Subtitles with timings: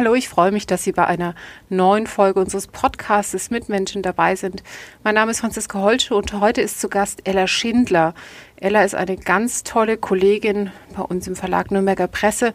[0.00, 1.34] Hallo, ich freue mich, dass Sie bei einer
[1.68, 4.62] neuen Folge unseres Podcasts Mitmenschen dabei sind.
[5.04, 8.14] Mein Name ist Franziska Holsche und heute ist zu Gast Ella Schindler.
[8.56, 12.54] Ella ist eine ganz tolle Kollegin bei uns im Verlag Nürnberger Presse.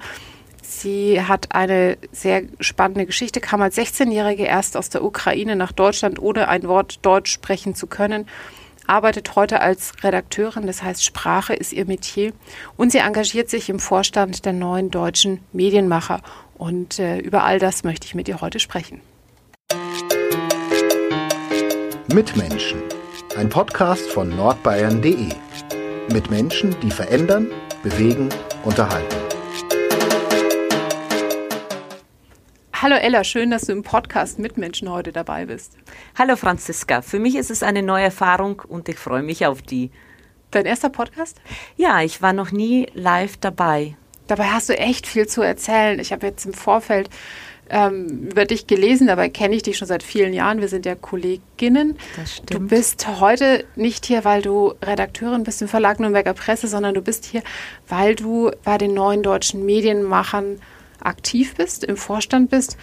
[0.64, 6.18] Sie hat eine sehr spannende Geschichte, kam als 16-Jährige erst aus der Ukraine nach Deutschland,
[6.18, 8.26] ohne ein Wort Deutsch sprechen zu können
[8.88, 12.34] arbeitet heute als Redakteurin, das heißt Sprache ist ihr Metier
[12.78, 16.22] und sie engagiert sich im Vorstand der neuen deutschen Medienmacher.
[16.58, 19.02] Und äh, über all das möchte ich mit ihr heute sprechen.
[22.14, 22.82] Mitmenschen,
[23.36, 25.30] ein Podcast von nordbayern.de.
[26.14, 27.50] Mit Menschen, die verändern,
[27.84, 28.30] bewegen,
[28.64, 29.16] unterhalten.
[32.74, 35.76] Hallo Ella, schön, dass du im Podcast Mitmenschen heute dabei bist.
[36.18, 39.92] Hallo Franziska, für mich ist es eine neue Erfahrung und ich freue mich auf die.
[40.52, 41.42] Dein erster Podcast?
[41.76, 43.98] Ja, ich war noch nie live dabei.
[44.28, 46.00] Dabei hast du echt viel zu erzählen.
[46.00, 47.10] Ich habe jetzt im Vorfeld
[47.70, 50.62] ähm, über dich gelesen, dabei kenne ich dich schon seit vielen Jahren.
[50.62, 51.98] Wir sind ja Kolleginnen.
[52.16, 52.54] Das stimmt.
[52.54, 57.02] Du bist heute nicht hier, weil du Redakteurin bist im Verlag Nürnberger Presse, sondern du
[57.02, 57.42] bist hier,
[57.88, 60.60] weil du bei den neuen deutschen Medienmachern
[61.02, 62.78] aktiv bist, im Vorstand bist.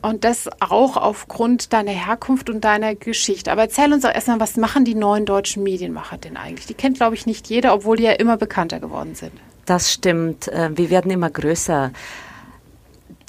[0.00, 3.52] Und das auch aufgrund deiner Herkunft und deiner Geschichte.
[3.52, 6.66] Aber erzähl uns doch erstmal, was machen die neuen deutschen Medienmacher denn eigentlich?
[6.66, 9.30] Die kennt, glaube ich, nicht jeder, obwohl die ja immer bekannter geworden sind.
[9.64, 10.48] Das stimmt.
[10.48, 11.92] Äh, wir werden immer größer.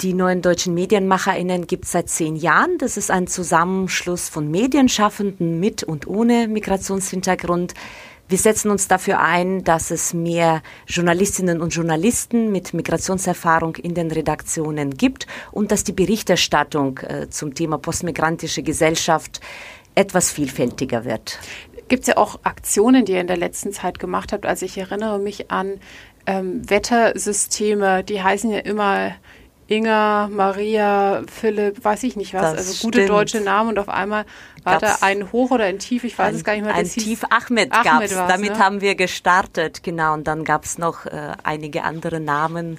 [0.00, 2.78] Die neuen deutschen MedienmacherInnen gibt es seit zehn Jahren.
[2.78, 7.74] Das ist ein Zusammenschluss von Medienschaffenden mit und ohne Migrationshintergrund.
[8.26, 14.10] Wir setzen uns dafür ein, dass es mehr Journalistinnen und Journalisten mit Migrationserfahrung in den
[14.10, 19.40] Redaktionen gibt und dass die Berichterstattung äh, zum Thema postmigrantische Gesellschaft
[19.94, 21.38] etwas vielfältiger wird.
[21.88, 24.46] Gibt es ja auch Aktionen, die ihr in der letzten Zeit gemacht habt.
[24.46, 25.78] Also ich erinnere mich an
[26.26, 29.12] ähm, Wettersysteme, die heißen ja immer
[29.66, 33.10] Inga, Maria, Philipp, weiß ich nicht was, Das also gute stimmt.
[33.10, 34.26] deutsche Namen und auf einmal
[34.62, 36.74] war Gab's da ein Hoch oder ein Tief, ich weiß ein, es gar nicht mehr.
[36.74, 38.14] Ein Tief Ahmed, Ahmed gab's.
[38.16, 38.58] war's, Damit ne?
[38.58, 40.12] haben wir gestartet, genau.
[40.12, 42.78] Und dann gab's noch äh, einige andere Namen.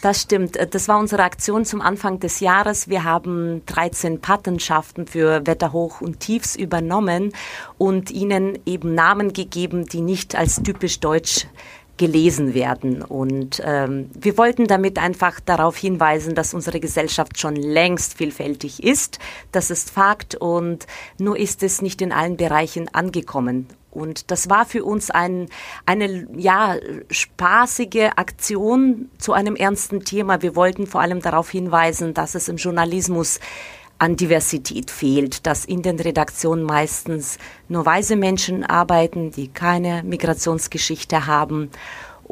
[0.00, 0.56] Das stimmt.
[0.56, 2.88] Äh, Das war unsere Aktion zum Anfang des Jahres.
[2.88, 7.32] Wir haben 13 Patenschaften für Wetterhoch und Tiefs übernommen
[7.78, 11.46] und ihnen eben Namen gegeben, die nicht als typisch deutsch
[12.02, 13.00] gelesen werden.
[13.00, 19.20] Und ähm, wir wollten damit einfach darauf hinweisen, dass unsere Gesellschaft schon längst vielfältig ist.
[19.52, 20.88] Das ist Fakt und
[21.20, 23.68] nur ist es nicht in allen Bereichen angekommen.
[23.92, 25.46] Und das war für uns ein,
[25.86, 26.74] eine ja,
[27.08, 30.42] spaßige Aktion zu einem ernsten Thema.
[30.42, 33.38] Wir wollten vor allem darauf hinweisen, dass es im Journalismus
[34.02, 41.28] an Diversität fehlt, dass in den Redaktionen meistens nur weise Menschen arbeiten, die keine Migrationsgeschichte
[41.28, 41.70] haben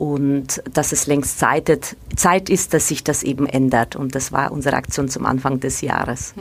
[0.01, 3.97] und dass es längst Zeit, Zeit ist, dass sich das eben ändert.
[3.97, 6.33] Und das war unsere Aktion zum Anfang des Jahres.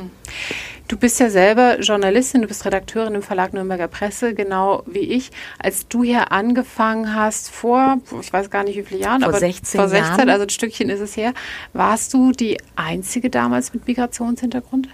[0.87, 5.31] Du bist ja selber Journalistin, du bist Redakteurin im Verlag Nürnberger Presse, genau wie ich.
[5.61, 9.39] Als du hier angefangen hast, vor, ich weiß gar nicht wie viele Jahren, Vor aber
[9.39, 10.29] 16 vor 16, Jahren.
[10.29, 11.33] also ein Stückchen ist es her,
[11.73, 14.87] warst du die einzige damals mit Migrationshintergrund?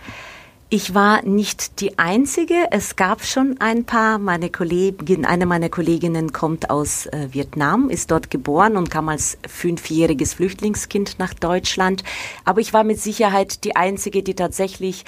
[0.69, 2.55] Ich war nicht die Einzige.
[2.71, 4.17] Es gab schon ein paar.
[4.17, 9.37] Meine Kollegin, eine meiner Kolleginnen kommt aus äh, Vietnam, ist dort geboren und kam als
[9.47, 12.03] fünfjähriges Flüchtlingskind nach Deutschland.
[12.45, 15.05] Aber ich war mit Sicherheit die Einzige, die tatsächlich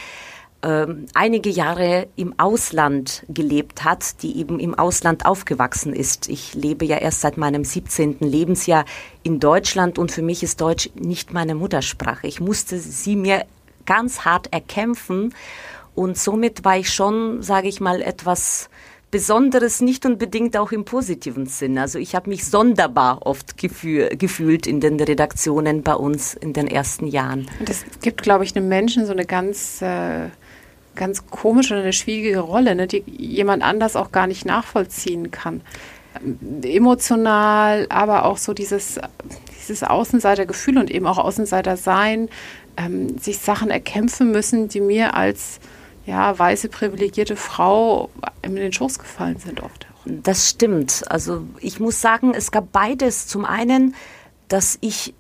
[0.62, 6.30] ähm, einige Jahre im Ausland gelebt hat, die eben im Ausland aufgewachsen ist.
[6.30, 8.18] Ich lebe ja erst seit meinem 17.
[8.20, 8.86] Lebensjahr
[9.24, 12.28] in Deutschland und für mich ist Deutsch nicht meine Muttersprache.
[12.28, 13.44] Ich musste sie mir
[13.88, 15.34] ganz hart erkämpfen
[15.96, 18.70] und somit war ich schon, sage ich mal, etwas
[19.10, 21.80] Besonderes, nicht unbedingt auch im positiven Sinn.
[21.80, 26.68] Also ich habe mich sonderbar oft gefühl, gefühlt in den Redaktionen bei uns in den
[26.68, 27.48] ersten Jahren.
[27.60, 30.28] Und das gibt, glaube ich, einem Menschen so eine ganz, äh,
[30.96, 35.62] ganz komische und eine schwierige Rolle, ne, die jemand anders auch gar nicht nachvollziehen kann.
[36.62, 39.00] Emotional, aber auch so dieses,
[39.62, 42.30] dieses Außenseitergefühl und eben auch Außenseiter sein,
[42.78, 45.60] ähm, sich Sachen erkämpfen müssen, die mir als
[46.06, 48.10] ja, weiße, privilegierte Frau
[48.42, 49.88] in den Schoß gefallen sind oft.
[50.06, 51.04] Das stimmt.
[51.10, 53.28] Also ich muss sagen, es gab beides.
[53.28, 53.94] Zum einen,
[54.48, 55.14] dass ich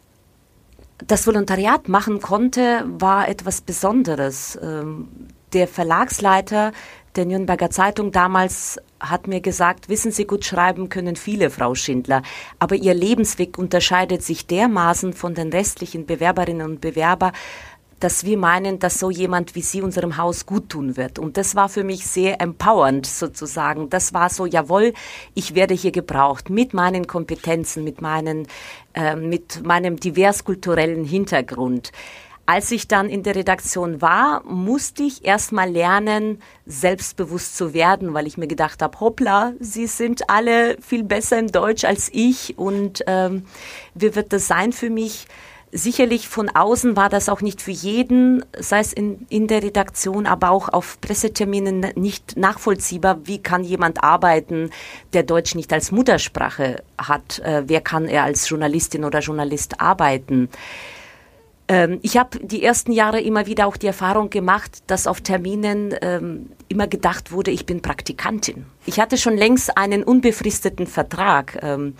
[1.05, 4.57] das Volontariat machen konnte, war etwas Besonderes.
[4.61, 5.09] Ähm,
[5.53, 6.71] Der Verlagsleiter
[7.15, 12.21] der Nürnberger Zeitung damals hat mir gesagt, wissen Sie, gut schreiben können viele, Frau Schindler,
[12.59, 17.33] aber Ihr Lebensweg unterscheidet sich dermaßen von den restlichen Bewerberinnen und Bewerbern,
[17.99, 21.17] dass wir meinen, dass so jemand wie Sie unserem Haus gut tun wird.
[21.17, 23.89] Und das war für mich sehr empowernd sozusagen.
[23.89, 24.93] Das war so, jawohl,
[25.33, 28.47] ich werde hier gebraucht mit meinen Kompetenzen, mit, meinen,
[28.93, 31.91] äh, mit meinem divers kulturellen Hintergrund.
[32.47, 38.25] Als ich dann in der Redaktion war, musste ich erstmal lernen, selbstbewusst zu werden, weil
[38.25, 43.03] ich mir gedacht habe, hoppla, sie sind alle viel besser im Deutsch als ich und
[43.05, 43.43] ähm,
[43.95, 45.27] wie wird das sein für mich?
[45.73, 50.25] Sicherlich von außen war das auch nicht für jeden, sei es in, in der Redaktion,
[50.25, 53.19] aber auch auf Presseterminen nicht nachvollziehbar.
[53.25, 54.69] Wie kann jemand arbeiten,
[55.11, 57.39] der Deutsch nicht als Muttersprache hat?
[57.39, 60.47] Äh, wer kann er als Journalistin oder Journalist arbeiten?
[61.67, 65.93] Ähm, ich habe die ersten Jahre immer wieder auch die Erfahrung gemacht, dass auf Terminen
[66.01, 68.65] ähm, immer gedacht wurde, ich bin Praktikantin.
[68.85, 71.59] Ich hatte schon längst einen unbefristeten Vertrag.
[71.61, 71.95] Ähm,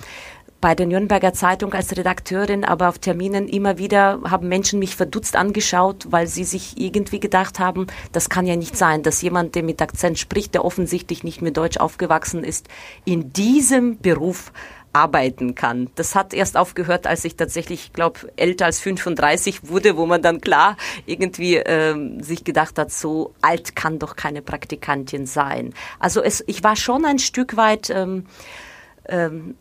[0.59, 5.35] bei der Nürnberger Zeitung als Redakteurin, aber auf Terminen immer wieder haben Menschen mich verdutzt
[5.35, 9.61] angeschaut, weil sie sich irgendwie gedacht haben, das kann ja nicht sein, dass jemand, der
[9.61, 12.67] mit Akzent spricht, der offensichtlich nicht mit Deutsch aufgewachsen ist,
[13.05, 14.51] in diesem Beruf
[14.97, 15.89] arbeiten kann.
[15.95, 20.41] Das hat erst aufgehört, als ich tatsächlich, glaube älter als 35 wurde, wo man dann
[20.41, 25.73] klar irgendwie ähm, sich gedacht hat, so alt kann doch keine Praktikantin sein.
[25.99, 28.25] Also es, ich war schon ein Stück weit ähm,
[29.07, 29.55] ähm,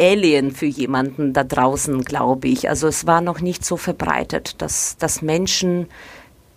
[0.00, 2.68] Alien für jemanden da draußen, glaube ich.
[2.68, 5.88] Also es war noch nicht so verbreitet, dass, dass Menschen,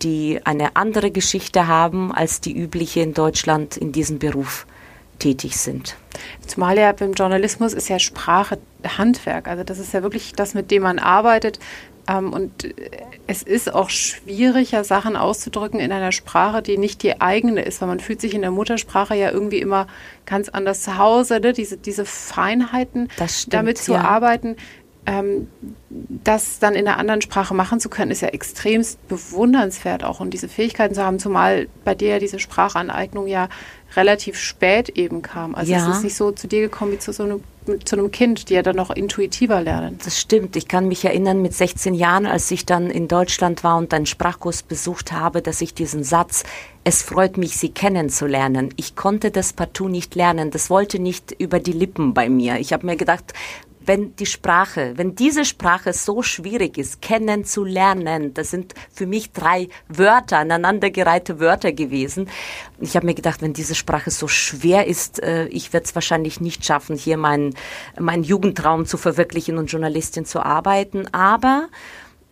[0.01, 4.65] die eine andere Geschichte haben als die übliche in Deutschland, in diesem Beruf
[5.19, 5.95] tätig sind.
[6.45, 8.57] Zumal ja beim Journalismus ist ja Sprache
[8.97, 9.47] Handwerk.
[9.47, 11.59] Also das ist ja wirklich das, mit dem man arbeitet.
[12.07, 12.73] Ähm, und
[13.27, 17.89] es ist auch schwieriger, Sachen auszudrücken in einer Sprache, die nicht die eigene ist, weil
[17.89, 19.87] man fühlt sich in der Muttersprache ja irgendwie immer
[20.25, 21.39] ganz anders zu Hause.
[21.39, 21.53] Ne?
[21.53, 24.01] Diese, diese Feinheiten, stimmt, damit zu ja.
[24.01, 24.55] arbeiten,
[25.05, 25.47] ähm,
[25.89, 30.31] das dann in einer anderen Sprache machen zu können, ist ja extremst bewundernswert auch und
[30.31, 33.47] diese Fähigkeiten zu haben, zumal bei dir ja diese Sprachaneignung ja
[33.95, 35.55] relativ spät eben kam.
[35.55, 35.89] Also Ja.
[35.89, 37.43] es ist nicht so zu dir gekommen wie zu so einem,
[37.83, 39.97] zu einem Kind, die ja dann noch intuitiver lernen.
[40.03, 40.55] Das stimmt.
[40.55, 44.05] Ich kann mich erinnern, mit 16 Jahren, als ich dann in Deutschland war und einen
[44.05, 46.43] Sprachkurs besucht habe, dass ich diesen Satz,
[46.83, 48.69] es freut mich, Sie kennenzulernen.
[48.77, 50.51] Ich konnte das partout nicht lernen.
[50.51, 52.57] Das wollte nicht über die Lippen bei mir.
[52.59, 53.33] Ich habe mir gedacht,
[53.87, 59.69] wenn die Sprache, wenn diese Sprache so schwierig ist, kennenzulernen, das sind für mich drei
[59.87, 62.29] Wörter, aneinandergereihte Wörter gewesen.
[62.79, 66.41] Ich habe mir gedacht, wenn diese Sprache so schwer ist, äh, ich werde es wahrscheinlich
[66.41, 67.55] nicht schaffen, hier meinen
[67.97, 71.07] meinen Jugendtraum zu verwirklichen und Journalistin zu arbeiten.
[71.13, 71.69] Aber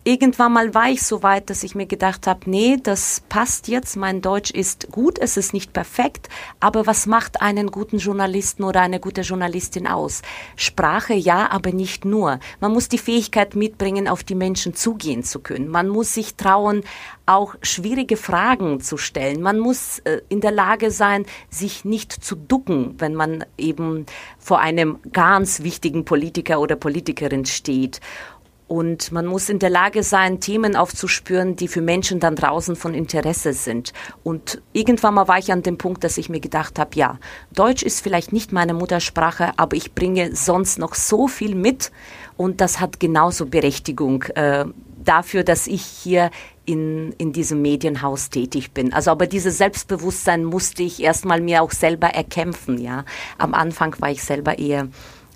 [0.06, 3.98] irgendwann mal war ich so weit, dass ich mir gedacht habe, nee, das passt jetzt,
[3.98, 6.30] mein Deutsch ist gut, es ist nicht perfekt,
[6.60, 10.22] aber was macht einen guten Journalisten oder eine gute Journalistin aus?
[10.56, 12.40] Sprache ja, aber nicht nur.
[12.60, 15.68] Man muss die Fähigkeit mitbringen, auf die Menschen zugehen zu können.
[15.68, 16.84] Man muss sich trauen,
[17.26, 19.42] auch schwierige Fragen zu stellen.
[19.42, 24.06] Man muss äh, in der Lage sein, sich nicht zu ducken, wenn man eben
[24.38, 28.00] vor einem ganz wichtigen Politiker oder Politikerin steht.
[28.68, 32.96] Und man muss in der Lage sein, Themen aufzuspüren, die für Menschen dann draußen von
[32.96, 33.94] Interesse sind.
[34.24, 37.20] Und irgendwann mal war ich an dem Punkt, dass ich mir gedacht habe, ja,
[37.54, 41.92] Deutsch ist vielleicht nicht meine Muttersprache, aber ich bringe sonst noch so viel mit
[42.38, 44.66] und das hat genauso Berechtigung äh,
[45.06, 46.32] dafür, dass ich hier
[46.66, 48.94] in, in diesem Medienhaus tätig bin.
[48.94, 53.06] Also aber dieses Selbstbewusstsein musste ich erstmal mir auch selber erkämpfen, ja.
[53.38, 54.88] Am Anfang war ich selber eher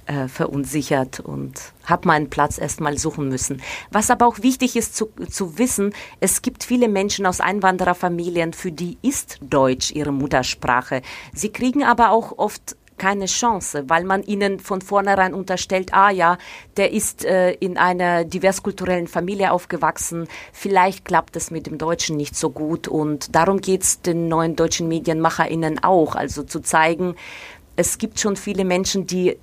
[0.09, 1.53] äh, verunsichert und
[1.85, 3.61] habe meinen Platz erstmal suchen müssen.
[3.91, 8.71] Was aber auch wichtig ist zu, zu wissen, es gibt viele Menschen aus Einwandererfamilien, für
[8.71, 11.04] die ist Deutsch ihre Muttersprache.
[11.33, 16.39] Sie kriegen aber auch oft keine Chance, weil man ihnen von vornherein unterstellt, ah ja,
[16.75, 22.35] der ist äh, in einer diverskulturellen Familie aufgewachsen, vielleicht klappt es mit dem Deutschen nicht
[22.35, 27.16] so gut und darum geht's den neuen deutschen MedienmacherInnen auch, also zu zeigen,
[27.75, 29.37] es gibt schon viele Menschen, die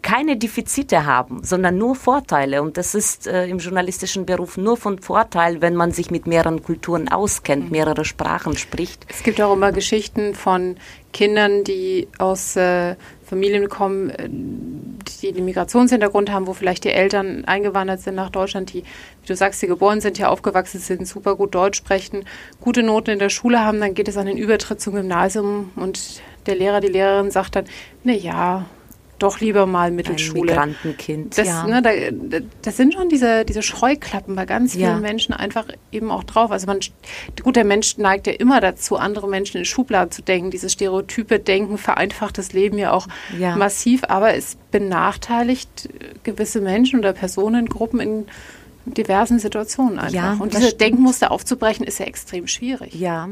[0.00, 2.62] keine Defizite haben, sondern nur Vorteile.
[2.62, 6.62] Und das ist äh, im journalistischen Beruf nur von Vorteil, wenn man sich mit mehreren
[6.62, 9.04] Kulturen auskennt, mehrere Sprachen spricht.
[9.08, 10.76] Es gibt auch immer Geschichten von
[11.12, 17.44] Kindern, die aus äh, Familien kommen, äh, die den Migrationshintergrund haben, wo vielleicht die Eltern
[17.44, 21.36] eingewandert sind nach Deutschland, die, wie du sagst, die geboren sind, hier aufgewachsen sind, super
[21.36, 22.24] gut Deutsch sprechen,
[22.60, 26.22] gute Noten in der Schule haben, dann geht es an den Übertritt zum Gymnasium und
[26.46, 27.64] der Lehrer, die Lehrerin sagt dann,
[28.04, 28.66] na ja,
[29.22, 30.40] doch lieber mal Mittelschule.
[30.52, 31.66] Ein Migrantenkind, Das, ja.
[31.66, 31.90] ne, da,
[32.62, 34.96] das sind schon diese, diese Scheuklappen bei ganz vielen Ja.
[34.98, 36.50] Menschen einfach eben auch drauf.
[36.50, 36.80] Also man,
[37.42, 40.50] gut, der Mensch neigt ja immer dazu, andere Menschen in Schubladen zu denken.
[40.50, 43.06] Dieses stereotype Denken vereinfacht das Leben ja auch
[43.38, 43.56] Ja.
[43.56, 45.88] massiv, aber es benachteiligt
[46.24, 48.26] gewisse Menschen oder Personengruppen in
[48.84, 50.12] diversen Situationen einfach.
[50.14, 50.80] Ja, Und diese stimmt.
[50.80, 52.94] Denkmuster aufzubrechen, ist ja extrem schwierig.
[52.94, 53.28] Ja,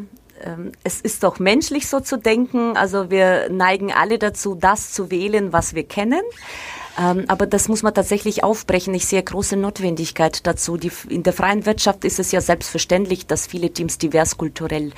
[0.85, 2.77] es ist doch menschlich so zu denken.
[2.77, 6.23] Also wir neigen alle dazu, das zu wählen, was wir kennen.
[6.99, 8.95] Ähm, aber das muss man tatsächlich aufbrechen.
[8.95, 10.77] Ich sehe große Notwendigkeit dazu.
[10.77, 14.93] Die, in der freien Wirtschaft ist es ja selbstverständlich, dass viele Teams divers kulturell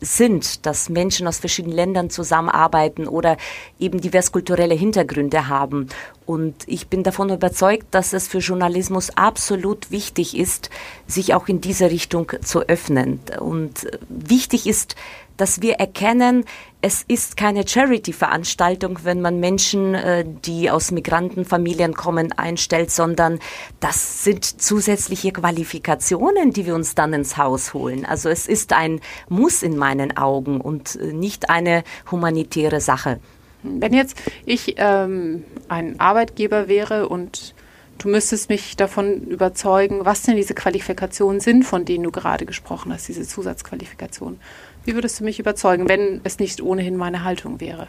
[0.00, 3.36] sind, dass Menschen aus verschiedenen Ländern zusammenarbeiten oder
[3.78, 5.88] eben divers kulturelle Hintergründe haben.
[6.26, 10.70] Und ich bin davon überzeugt, dass es für Journalismus absolut wichtig ist,
[11.06, 13.20] sich auch in diese Richtung zu öffnen.
[13.40, 14.94] Und wichtig ist,
[15.38, 16.44] dass wir erkennen,
[16.80, 23.40] es ist keine Charity-Veranstaltung, wenn man Menschen, äh, die aus Migrantenfamilien kommen, einstellt, sondern
[23.80, 28.04] das sind zusätzliche Qualifikationen, die wir uns dann ins Haus holen.
[28.04, 33.18] Also es ist ein Muss in meinen Augen und äh, nicht eine humanitäre Sache.
[33.62, 37.54] Wenn jetzt ich ähm, ein Arbeitgeber wäre und
[37.98, 42.92] du müsstest mich davon überzeugen, was denn diese Qualifikationen sind, von denen du gerade gesprochen
[42.92, 44.38] hast, diese Zusatzqualifikationen.
[44.88, 47.88] Wie würdest du mich überzeugen, wenn es nicht ohnehin meine Haltung wäre?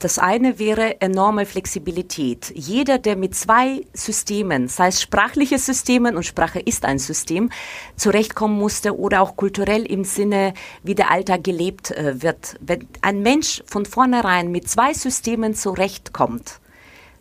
[0.00, 2.52] Das eine wäre enorme Flexibilität.
[2.54, 7.48] Jeder, der mit zwei Systemen, sei es sprachliche Systemen und Sprache ist ein System,
[7.96, 12.56] zurechtkommen musste oder auch kulturell im Sinne, wie der Alltag gelebt äh, wird.
[12.60, 16.60] Wenn ein Mensch von vornherein mit zwei Systemen zurechtkommt,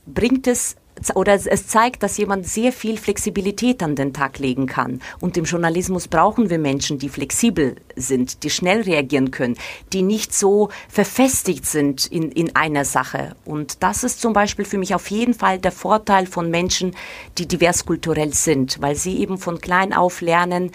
[0.06, 0.75] bringt es
[1.16, 5.01] oder es zeigt, dass jemand sehr viel Flexibilität an den Tag legen kann.
[5.20, 9.58] Und im Journalismus brauchen wir Menschen, die flexibel sind, die schnell reagieren können,
[9.94, 13.36] die nicht so verfestigt sind in, in einer Sache.
[13.46, 16.96] Und das ist zum Beispiel für mich auf jeden Fall der Vorteil von Menschen,
[17.38, 20.72] die divers kulturell sind, weil sie eben von klein auf lernen,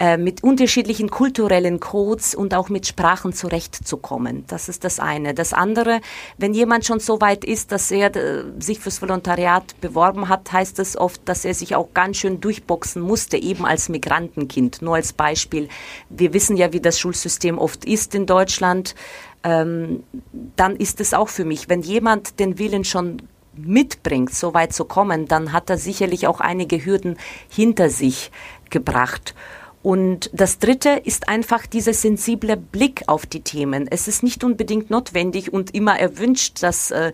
[0.00, 4.44] äh, mit unterschiedlichen kulturellen Codes und auch mit Sprachen zurechtzukommen.
[4.48, 5.34] Das ist das eine.
[5.34, 6.00] Das andere,
[6.36, 10.80] wenn jemand schon so weit ist, dass er äh, sich fürs Volontariat beworben hat, heißt
[10.80, 14.82] es oft, dass er sich auch ganz schön durchboxen musste, eben als Migrantenkind.
[14.82, 15.68] Nur als Beispiel.
[16.08, 18.96] Wir wissen ja, wie das Schulsystem oft ist in Deutschland.
[19.44, 20.02] Ähm,
[20.56, 23.22] dann ist es auch für mich, wenn jemand den Willen schon
[23.56, 27.16] mitbringt, so weit zu kommen, dann hat er sicherlich auch einige Hürden
[27.48, 28.32] hinter sich
[28.70, 29.36] gebracht.
[29.84, 33.86] Und das Dritte ist einfach dieser sensible Blick auf die Themen.
[33.86, 37.12] Es ist nicht unbedingt notwendig und immer erwünscht, dass äh,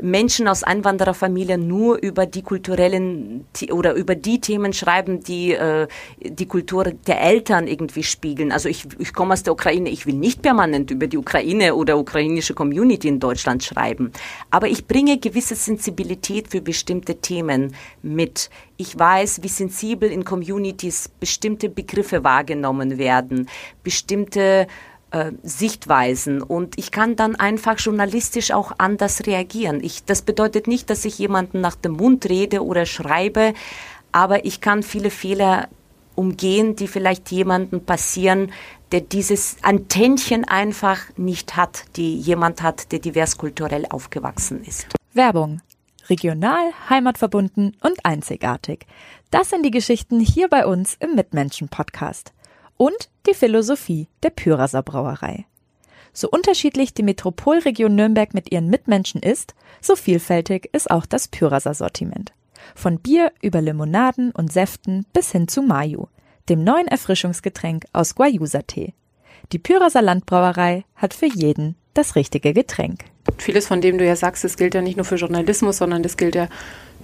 [0.00, 5.86] Menschen aus Einwandererfamilien nur über die kulturellen oder über die Themen schreiben, die äh,
[6.20, 8.52] die Kultur der Eltern irgendwie spiegeln.
[8.52, 11.98] Also ich, ich komme aus der Ukraine, ich will nicht permanent über die Ukraine oder
[11.98, 14.12] ukrainische Community in Deutschland schreiben,
[14.50, 18.50] aber ich bringe gewisse Sensibilität für bestimmte Themen mit.
[18.76, 23.48] Ich weiß, wie sensibel in Communities bestimmte Begriffe wahrgenommen werden,
[23.82, 24.66] bestimmte
[25.16, 29.82] äh, Sichtweisen und ich kann dann einfach journalistisch auch anders reagieren.
[29.82, 33.54] Ich, das bedeutet nicht, dass ich jemanden nach dem Mund rede oder schreibe,
[34.12, 35.68] aber ich kann viele Fehler
[36.14, 38.52] umgehen, die vielleicht jemandem passieren,
[38.92, 44.86] der dieses Antennchen einfach nicht hat, die jemand hat, der diverskulturell aufgewachsen ist.
[45.12, 45.60] Werbung.
[46.08, 48.86] Regional, heimatverbunden und einzigartig.
[49.30, 52.32] Das sind die Geschichten hier bei uns im Mitmenschen-Podcast
[52.76, 55.46] und die Philosophie der Pyraser Brauerei.
[56.12, 61.74] So unterschiedlich die Metropolregion Nürnberg mit ihren Mitmenschen ist, so vielfältig ist auch das Pyraser
[61.74, 62.32] Sortiment.
[62.74, 66.06] Von Bier über Limonaden und Säften bis hin zu Mayu,
[66.48, 68.94] dem neuen Erfrischungsgetränk aus Guayusa-Tee.
[69.52, 73.04] Die Pyraser Landbrauerei hat für jeden das richtige Getränk.
[73.38, 76.16] Vieles von dem du ja sagst, das gilt ja nicht nur für Journalismus, sondern das
[76.16, 76.48] gilt ja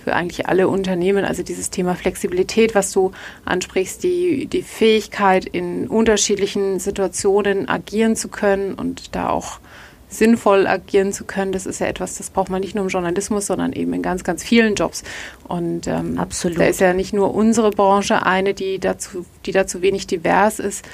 [0.03, 1.25] für eigentlich alle Unternehmen.
[1.25, 3.13] Also dieses Thema Flexibilität, was du
[3.45, 9.61] ansprichst, die, die Fähigkeit, in unterschiedlichen Situationen agieren zu können und da auch
[10.09, 13.47] sinnvoll agieren zu können, das ist ja etwas, das braucht man nicht nur im Journalismus,
[13.47, 15.05] sondern eben in ganz, ganz vielen Jobs.
[15.49, 16.59] Und ähm, Absolut.
[16.59, 20.85] da ist ja nicht nur unsere Branche eine, die dazu, die dazu wenig divers ist.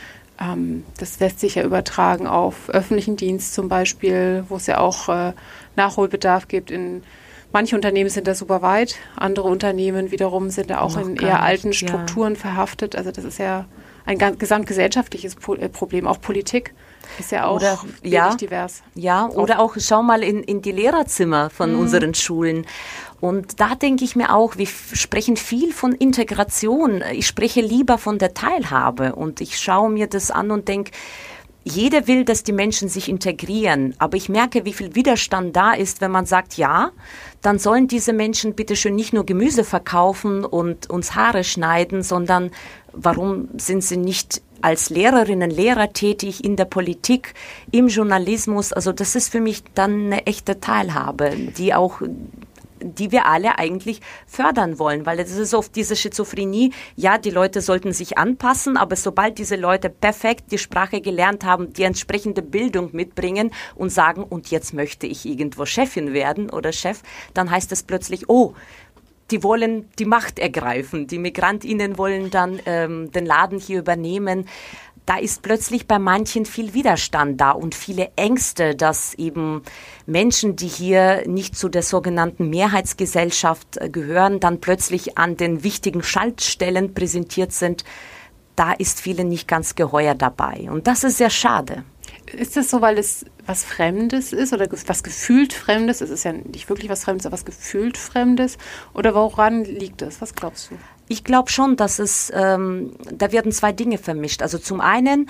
[0.40, 5.08] Ähm, das lässt sich ja übertragen auf öffentlichen Dienst zum Beispiel, wo es ja auch
[5.08, 5.32] äh,
[5.74, 7.02] Nachholbedarf gibt in
[7.52, 11.42] Manche Unternehmen sind da super weit, andere Unternehmen wiederum sind da auch Noch in eher
[11.42, 12.40] alten Strukturen ja.
[12.40, 12.94] verhaftet.
[12.94, 13.64] Also das ist ja
[14.04, 16.06] ein gesamtgesellschaftliches äh, Problem.
[16.06, 16.74] Auch Politik
[17.18, 18.82] ist ja auch oder, ja, divers.
[18.94, 21.80] Ja, oder auch schau mal in, in die Lehrerzimmer von mhm.
[21.80, 22.66] unseren Schulen.
[23.20, 27.02] Und da denke ich mir auch, wir sprechen viel von Integration.
[27.12, 29.14] Ich spreche lieber von der Teilhabe.
[29.14, 30.92] Und ich schaue mir das an und denke,
[31.68, 36.00] jeder will, dass die Menschen sich integrieren, aber ich merke, wie viel Widerstand da ist,
[36.00, 36.90] wenn man sagt, ja,
[37.42, 42.50] dann sollen diese Menschen bitte schön nicht nur Gemüse verkaufen und uns Haare schneiden, sondern
[42.92, 47.34] warum sind sie nicht als Lehrerinnen, Lehrer tätig in der Politik,
[47.70, 48.72] im Journalismus?
[48.72, 52.00] Also das ist für mich dann eine echte Teilhabe, die auch
[52.94, 57.60] die wir alle eigentlich fördern wollen, weil es ist oft diese Schizophrenie, ja, die Leute
[57.60, 62.90] sollten sich anpassen, aber sobald diese Leute perfekt die Sprache gelernt haben, die entsprechende Bildung
[62.92, 67.02] mitbringen und sagen, und jetzt möchte ich irgendwo Chefin werden oder Chef,
[67.34, 68.54] dann heißt es plötzlich, oh,
[69.30, 74.48] die wollen die Macht ergreifen, die Migrantinnen wollen dann ähm, den Laden hier übernehmen
[75.08, 79.62] da ist plötzlich bei manchen viel Widerstand da und viele Ängste, dass eben
[80.04, 86.02] Menschen, die hier nicht zu der sogenannten Mehrheitsgesellschaft äh, gehören, dann plötzlich an den wichtigen
[86.02, 87.84] Schaltstellen präsentiert sind.
[88.54, 90.68] Da ist vielen nicht ganz geheuer dabei.
[90.70, 91.84] Und das ist sehr schade.
[92.30, 96.02] Ist das so, weil es was Fremdes ist oder was gefühlt Fremdes?
[96.02, 98.58] Es ist ja nicht wirklich was Fremdes, aber was gefühlt Fremdes.
[98.92, 100.20] Oder woran liegt das?
[100.20, 100.74] Was glaubst du?
[101.08, 104.42] Ich glaube schon, dass es, ähm, da werden zwei Dinge vermischt.
[104.42, 105.28] Also zum einen,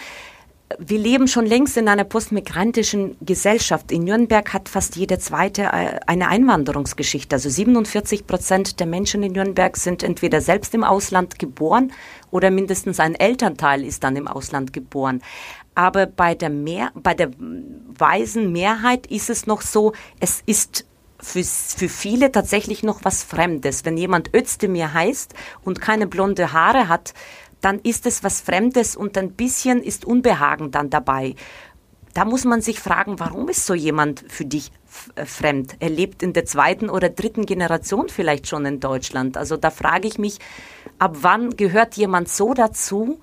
[0.79, 3.91] wir leben schon längst in einer postmigrantischen Gesellschaft.
[3.91, 7.37] In Nürnberg hat fast jede zweite äh, eine Einwanderungsgeschichte.
[7.37, 11.93] Also 47 Prozent der Menschen in Nürnberg sind entweder selbst im Ausland geboren
[12.31, 15.23] oder mindestens ein Elternteil ist dann im Ausland geboren.
[15.75, 20.88] Aber bei der, Mehr, bei der weisen Mehrheit ist es noch so, es ist
[21.21, 23.85] für, für viele tatsächlich noch was Fremdes.
[23.85, 25.35] Wenn jemand Özdemir heißt
[25.65, 27.15] und keine blonde Haare hat,
[27.61, 31.35] dann ist es was Fremdes und ein bisschen ist Unbehagen dann dabei.
[32.15, 34.73] Da muss man sich fragen, warum ist so jemand für dich
[35.15, 35.77] äh, fremd?
[35.81, 39.37] Er lebt in der zweiten oder dritten Generation vielleicht schon in Deutschland.
[39.37, 40.39] Also da frage ich mich,
[40.99, 43.21] ab wann gehört jemand so dazu,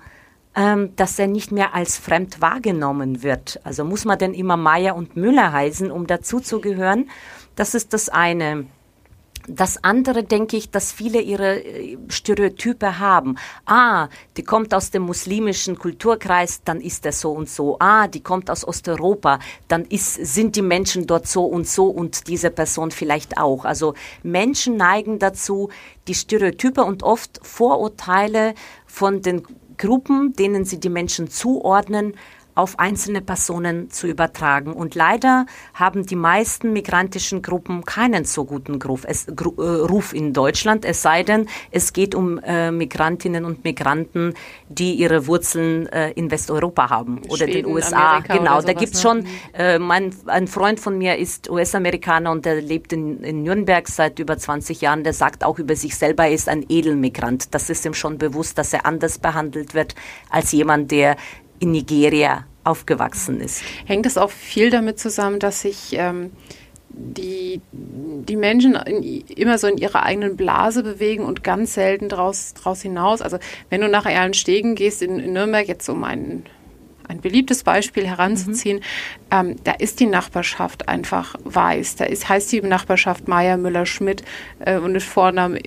[0.56, 3.60] ähm, dass er nicht mehr als fremd wahrgenommen wird?
[3.62, 7.10] Also muss man denn immer Meier und Müller heißen, um dazuzugehören?
[7.54, 8.66] Das ist das eine.
[9.48, 13.36] Das andere denke ich, dass viele ihre äh, Stereotype haben.
[13.64, 17.76] Ah, die kommt aus dem muslimischen Kulturkreis, dann ist er so und so.
[17.78, 22.26] Ah, die kommt aus Osteuropa, dann ist, sind die Menschen dort so und so und
[22.26, 23.64] diese Person vielleicht auch.
[23.64, 23.94] Also
[24.24, 25.68] Menschen neigen dazu,
[26.08, 28.54] die Stereotype und oft Vorurteile
[28.86, 29.42] von den
[29.78, 32.14] Gruppen, denen sie die Menschen zuordnen,
[32.56, 34.72] auf einzelne Personen zu übertragen.
[34.72, 35.44] Und leider
[35.74, 41.02] haben die meisten migrantischen Gruppen keinen so guten Ruf, es, äh, Ruf in Deutschland, es
[41.02, 44.32] sei denn, es geht um äh, Migrantinnen und Migranten,
[44.70, 48.16] die ihre Wurzeln äh, in Westeuropa haben oder Schweden, den USA.
[48.16, 49.10] Amerika genau, da gibt es ne?
[49.10, 49.26] schon, mhm.
[49.52, 54.18] äh, mein, ein Freund von mir ist US-Amerikaner und der lebt in, in Nürnberg seit
[54.18, 55.04] über 20 Jahren.
[55.04, 57.54] Der sagt auch über sich selber, er ist ein Edelmigrant.
[57.54, 59.94] Das ist ihm schon bewusst, dass er anders behandelt wird
[60.30, 61.16] als jemand, der
[61.58, 63.62] in Nigeria aufgewachsen ist.
[63.84, 66.32] Hängt es auch viel damit zusammen, dass sich ähm,
[66.88, 72.54] die, die Menschen in, immer so in ihrer eigenen Blase bewegen und ganz selten draus,
[72.54, 73.22] draus hinaus.
[73.22, 73.38] Also
[73.70, 76.44] wenn du nach Erlenstegen gehst in, in Nürnberg, jetzt um einen
[77.08, 78.82] ein beliebtes Beispiel heranzuziehen, mhm.
[79.30, 81.96] ähm, da ist die Nachbarschaft einfach weiß.
[81.96, 84.22] Da ist, heißt die Nachbarschaft Meier, Müller, Schmidt
[84.60, 85.58] äh, und ist Vornamen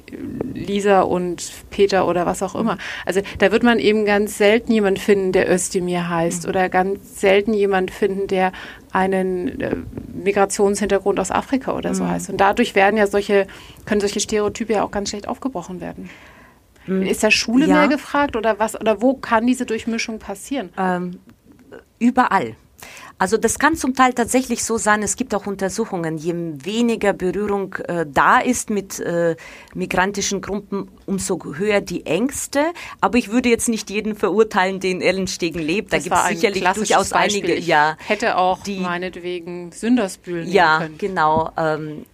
[0.54, 2.78] Lisa und Peter oder was auch immer.
[3.06, 6.50] Also da wird man eben ganz selten jemand finden, der Özdemir heißt mhm.
[6.50, 8.52] oder ganz selten jemand finden, der
[8.92, 9.76] einen äh,
[10.14, 12.10] Migrationshintergrund aus Afrika oder so mhm.
[12.10, 12.30] heißt.
[12.30, 13.48] Und dadurch werden ja solche,
[13.86, 16.10] können solche Stereotype ja auch ganz schlecht aufgebrochen werden.
[16.90, 17.04] Mhm.
[17.04, 17.80] Ist da Schule ja.
[17.80, 18.80] mehr gefragt oder was?
[18.80, 20.70] Oder wo kann diese Durchmischung passieren?
[20.78, 21.20] Ähm,
[22.00, 22.56] überall.
[23.18, 25.04] Also das kann zum Teil tatsächlich so sein.
[25.04, 29.36] Es gibt auch Untersuchungen, je weniger Berührung äh, da ist mit äh,
[29.76, 32.68] migrantischen Gruppen, umso höher die Ängste.
[33.02, 35.92] Aber ich würde jetzt nicht jeden verurteilen, der in Ellenstegen lebt.
[35.92, 37.44] Da gibt es sicherlich durchaus Beispiel.
[37.44, 37.56] einige.
[37.56, 40.94] Ich ja, hätte auch die, meinetwegen Sündersbühlen ja, können.
[40.94, 41.52] Ja, genau.
[41.58, 42.06] Ähm,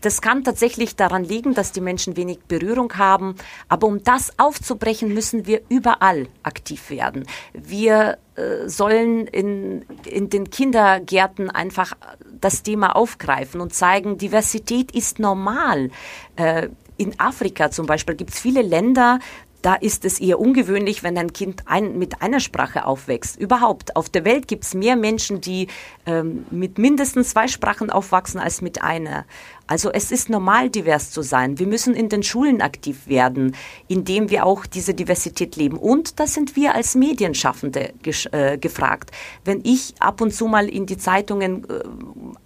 [0.00, 3.34] das kann tatsächlich daran liegen, dass die Menschen wenig Berührung haben.
[3.68, 7.26] Aber um das aufzubrechen, müssen wir überall aktiv werden.
[7.52, 11.94] Wir äh, sollen in, in den Kindergärten einfach
[12.40, 15.90] das Thema aufgreifen und zeigen, Diversität ist normal.
[16.36, 19.18] Äh, in Afrika zum Beispiel gibt es viele Länder,
[19.64, 23.40] da ist es eher ungewöhnlich, wenn ein Kind ein, mit einer Sprache aufwächst.
[23.40, 25.68] Überhaupt, auf der Welt gibt es mehr Menschen, die
[26.04, 29.24] ähm, mit mindestens zwei Sprachen aufwachsen als mit einer.
[29.66, 31.58] Also es ist normal, divers zu sein.
[31.58, 33.56] Wir müssen in den Schulen aktiv werden,
[33.88, 35.78] indem wir auch diese Diversität leben.
[35.78, 37.94] Und da sind wir als Medienschaffende
[38.32, 39.10] äh, gefragt.
[39.44, 41.82] Wenn ich ab und zu mal in die Zeitungen äh,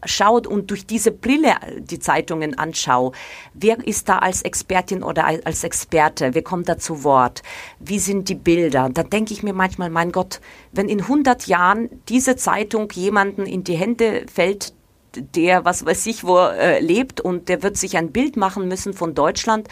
[0.07, 3.13] schaue und durch diese Brille die Zeitungen anschaue,
[3.53, 6.35] wer ist da als Expertin oder als Experte?
[6.35, 7.43] Wer kommt da zu Wort?
[7.81, 8.91] Wie sind die Bilder?
[8.93, 13.65] Da denke ich mir manchmal, mein Gott, wenn in 100 Jahren diese Zeitung jemanden in
[13.65, 14.73] die Hände fällt,
[15.15, 18.95] der, was weiß ich, wo äh, lebt und der wird sich ein Bild machen müssen
[18.95, 19.69] von Deutschland,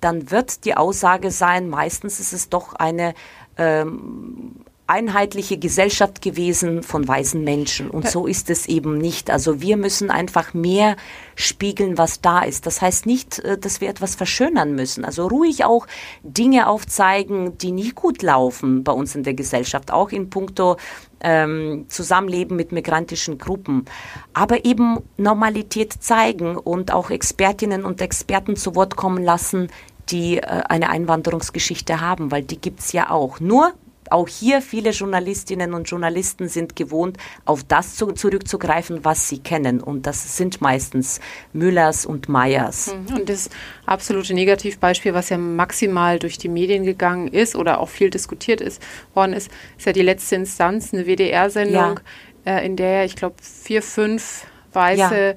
[0.00, 3.14] dann wird die Aussage sein, meistens ist es doch eine
[3.56, 7.88] ähm, einheitliche Gesellschaft gewesen von weisen Menschen.
[7.88, 9.30] Und so ist es eben nicht.
[9.30, 10.96] Also wir müssen einfach mehr
[11.36, 12.66] spiegeln, was da ist.
[12.66, 15.04] Das heißt nicht, äh, dass wir etwas verschönern müssen.
[15.06, 15.86] Also ruhig auch
[16.22, 20.76] Dinge aufzeigen, die nicht gut laufen bei uns in der Gesellschaft, auch in puncto
[21.20, 23.86] ähm, Zusammenleben mit migrantischen Gruppen.
[24.34, 29.68] Aber eben Normalität zeigen und auch Expertinnen und Experten zu Wort kommen lassen,
[30.10, 33.40] die äh, eine Einwanderungsgeschichte haben, weil die gibt's ja auch.
[33.40, 33.72] Nur
[34.10, 39.80] auch hier viele Journalistinnen und Journalisten sind gewohnt, auf das zu, zurückzugreifen, was sie kennen.
[39.80, 41.20] Und das sind meistens
[41.52, 42.92] Müllers und Meyers.
[42.92, 43.50] Hm, und das
[43.86, 48.82] absolute Negativbeispiel, was ja maximal durch die Medien gegangen ist oder auch viel diskutiert ist,
[49.14, 52.00] worden ist, ist ja die letzte Instanz, eine WDR-Sendung,
[52.44, 52.58] ja.
[52.58, 55.34] äh, in der ich glaube vier, fünf weiße ja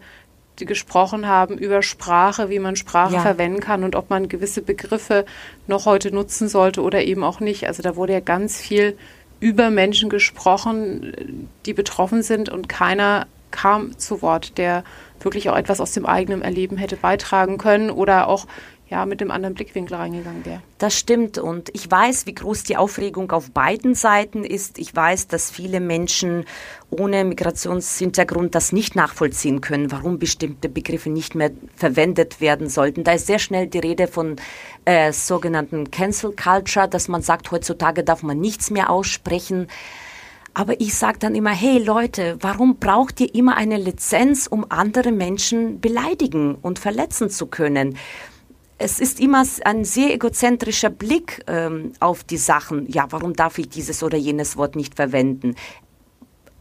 [0.59, 3.21] die gesprochen haben über Sprache, wie man Sprache ja.
[3.21, 5.25] verwenden kann und ob man gewisse Begriffe
[5.67, 7.67] noch heute nutzen sollte oder eben auch nicht.
[7.67, 8.97] Also da wurde ja ganz viel
[9.39, 14.83] über Menschen gesprochen, die betroffen sind und keiner kam zu Wort, der
[15.21, 18.45] wirklich auch etwas aus dem eigenen Erleben hätte beitragen können oder auch
[18.89, 20.61] ja, mit dem anderen Blickwinkel reingegangen wäre.
[20.77, 24.77] Das stimmt und ich weiß, wie groß die Aufregung auf beiden Seiten ist.
[24.77, 26.45] Ich weiß, dass viele Menschen
[26.89, 33.03] ohne Migrationshintergrund das nicht nachvollziehen können, warum bestimmte Begriffe nicht mehr verwendet werden sollten.
[33.03, 34.37] Da ist sehr schnell die Rede von
[34.85, 39.67] äh, sogenannten Cancel Culture, dass man sagt, heutzutage darf man nichts mehr aussprechen.
[40.53, 45.11] Aber ich sage dann immer, hey Leute, warum braucht ihr immer eine Lizenz, um andere
[45.11, 47.97] Menschen beleidigen und verletzen zu können?
[48.77, 52.87] Es ist immer ein sehr egozentrischer Blick ähm, auf die Sachen.
[52.91, 55.55] Ja, warum darf ich dieses oder jenes Wort nicht verwenden?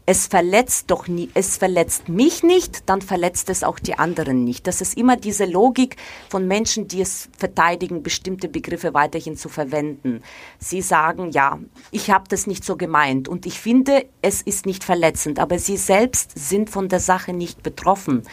[0.09, 4.65] es verletzt doch nie, es verletzt mich nicht, dann verletzt es auch die anderen nicht.
[4.65, 5.97] Das ist immer diese Logik
[6.29, 10.23] von Menschen, die es verteidigen, bestimmte Begriffe weiterhin zu verwenden.
[10.59, 11.59] Sie sagen, ja,
[11.91, 15.75] ich habe das nicht so gemeint und ich finde, es ist nicht verletzend, aber sie
[15.75, 18.23] selbst sind von der Sache nicht betroffen.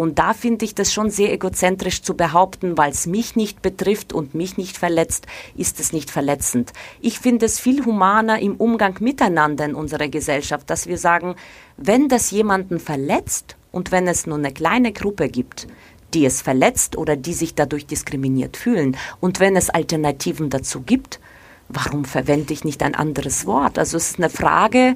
[0.00, 4.14] Und da finde ich das schon sehr egozentrisch zu behaupten, weil es mich nicht betrifft
[4.14, 5.26] und mich nicht verletzt,
[5.58, 6.72] ist es nicht verletzend.
[7.02, 11.34] Ich finde es viel humaner im Umgang miteinander in unserer Gesellschaft, dass wir sagen,
[11.76, 15.66] wenn das jemanden verletzt und wenn es nur eine kleine Gruppe gibt,
[16.14, 21.20] die es verletzt oder die sich dadurch diskriminiert fühlen und wenn es Alternativen dazu gibt,
[21.68, 23.78] warum verwende ich nicht ein anderes Wort?
[23.78, 24.94] Also es ist eine Frage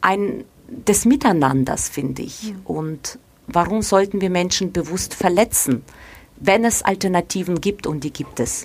[0.00, 2.54] ein, des Miteinanders, finde ich.
[2.64, 5.84] Und Warum sollten wir Menschen bewusst verletzen?
[6.36, 8.64] wenn es Alternativen gibt und die gibt es.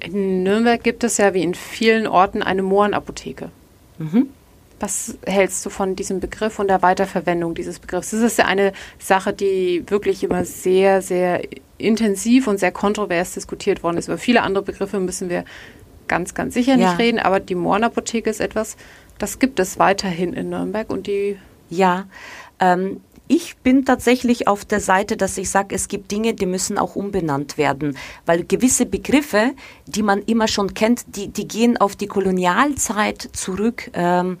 [0.00, 3.50] In Nürnberg gibt es ja wie in vielen Orten eine Mohrenapotheke.
[3.98, 4.28] Mhm.
[4.80, 8.10] Was hältst du von diesem Begriff und der Weiterverwendung dieses Begriffs?
[8.10, 11.42] Das ist ja eine Sache, die wirklich immer sehr, sehr
[11.78, 14.06] intensiv und sehr kontrovers diskutiert worden ist.
[14.06, 15.44] Über viele andere Begriffe müssen wir
[16.06, 16.92] ganz, ganz sicher nicht ja.
[16.92, 18.76] reden, aber die Mohrenapotheke ist etwas,
[19.18, 21.36] das gibt es weiterhin in Nürnberg und die.
[21.70, 22.06] Ja,
[22.60, 26.78] ähm, ich bin tatsächlich auf der Seite, dass ich sage, es gibt Dinge, die müssen
[26.78, 29.52] auch umbenannt werden, weil gewisse Begriffe,
[29.86, 34.38] die man immer schon kennt, die, die gehen auf die Kolonialzeit zurück ähm,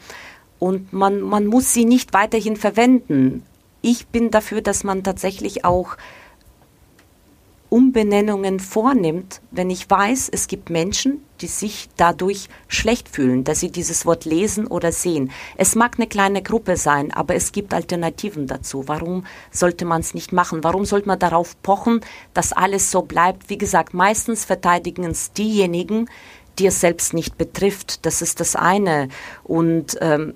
[0.58, 3.44] und man, man muss sie nicht weiterhin verwenden.
[3.82, 5.96] Ich bin dafür, dass man tatsächlich auch
[7.70, 13.70] Umbenennungen vornimmt, wenn ich weiß, es gibt Menschen, die sich dadurch schlecht fühlen, dass sie
[13.70, 15.30] dieses Wort lesen oder sehen.
[15.56, 18.88] Es mag eine kleine Gruppe sein, aber es gibt Alternativen dazu.
[18.88, 20.64] Warum sollte man es nicht machen?
[20.64, 22.00] Warum sollte man darauf pochen,
[22.34, 23.50] dass alles so bleibt?
[23.50, 26.08] Wie gesagt, meistens verteidigen es diejenigen,
[26.58, 28.04] die es selbst nicht betrifft.
[28.06, 29.08] Das ist das eine.
[29.44, 30.34] Und ähm,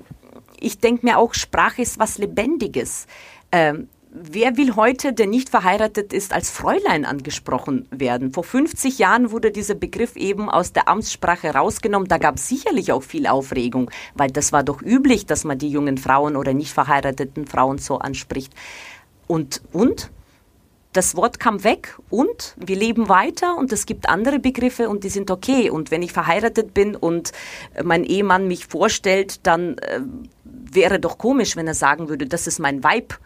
[0.61, 3.07] ich denke mir auch, Sprache ist was Lebendiges.
[3.51, 8.31] Ähm, Wer will heute, der nicht verheiratet ist, als Fräulein angesprochen werden?
[8.35, 12.09] Vor 50 Jahren wurde dieser Begriff eben aus der Amtssprache rausgenommen.
[12.09, 15.71] Da gab es sicherlich auch viel Aufregung, weil das war doch üblich, dass man die
[15.71, 18.53] jungen Frauen oder nicht verheirateten Frauen so anspricht.
[19.29, 20.11] Und, und?
[20.93, 25.09] Das Wort kam weg und wir leben weiter und es gibt andere Begriffe und die
[25.09, 25.71] sind okay.
[25.71, 27.33] Und wenn ich verheiratet bin und
[27.83, 30.01] mein Ehemann mich vorstellt, dann äh,
[30.45, 33.19] wäre doch komisch, wenn er sagen würde, das ist mein Weib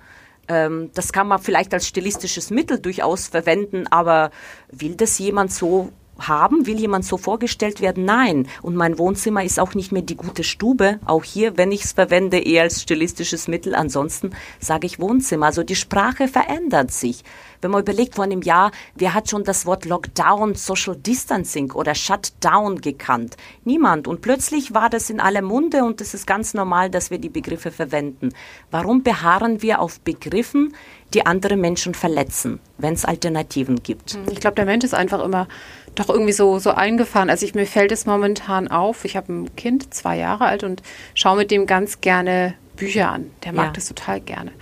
[0.48, 4.30] ähm, das kann man vielleicht als stilistisches Mittel durchaus verwenden, aber
[4.70, 6.66] will das jemand so haben?
[6.66, 8.04] Will jemand so vorgestellt werden?
[8.04, 8.48] Nein.
[8.62, 10.98] Und mein Wohnzimmer ist auch nicht mehr die gute Stube.
[11.04, 13.74] Auch hier, wenn ich es verwende, eher als stilistisches Mittel.
[13.74, 14.30] Ansonsten
[14.60, 15.46] sage ich Wohnzimmer.
[15.46, 17.22] Also die Sprache verändert sich.
[17.66, 21.96] Wenn man überlegt, vor einem Jahr, wer hat schon das Wort Lockdown, Social Distancing oder
[21.96, 23.36] Shutdown gekannt?
[23.64, 24.06] Niemand.
[24.06, 27.28] Und plötzlich war das in aller Munde und es ist ganz normal, dass wir die
[27.28, 28.28] Begriffe verwenden.
[28.70, 30.76] Warum beharren wir auf Begriffen,
[31.12, 34.16] die andere Menschen verletzen, wenn es Alternativen gibt?
[34.30, 35.48] Ich glaube, der Mensch ist einfach immer
[35.96, 37.30] doch irgendwie so, so eingefahren.
[37.30, 39.04] Also ich, mir fällt es momentan auf.
[39.04, 43.32] Ich habe ein Kind, zwei Jahre alt, und schaue mit dem ganz gerne Bücher an.
[43.42, 43.72] Der mag ja.
[43.72, 44.52] das total gerne.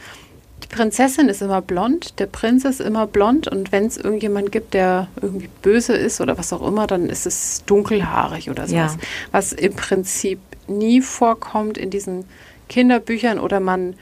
[0.74, 5.06] Prinzessin ist immer blond, der Prinz ist immer blond und wenn es irgendjemand gibt, der
[5.22, 8.96] irgendwie böse ist oder was auch immer, dann ist es dunkelhaarig oder sowas.
[9.00, 9.06] Ja.
[9.30, 12.24] Was im Prinzip nie vorkommt in diesen
[12.68, 13.94] Kinderbüchern oder man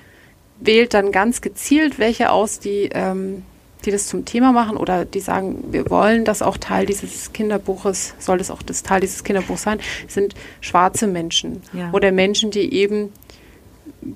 [0.60, 3.42] wählt dann ganz gezielt welche aus, die ähm,
[3.84, 8.14] die das zum Thema machen oder die sagen, wir wollen das auch Teil dieses Kinderbuches,
[8.18, 11.90] soll das auch das Teil dieses Kinderbuchs sein, sind schwarze Menschen ja.
[11.92, 13.12] oder Menschen, die eben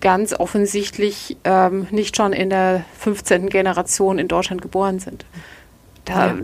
[0.01, 3.49] ganz offensichtlich ähm, nicht schon in der 15.
[3.49, 5.25] Generation in Deutschland geboren sind.
[6.05, 6.35] Da ja.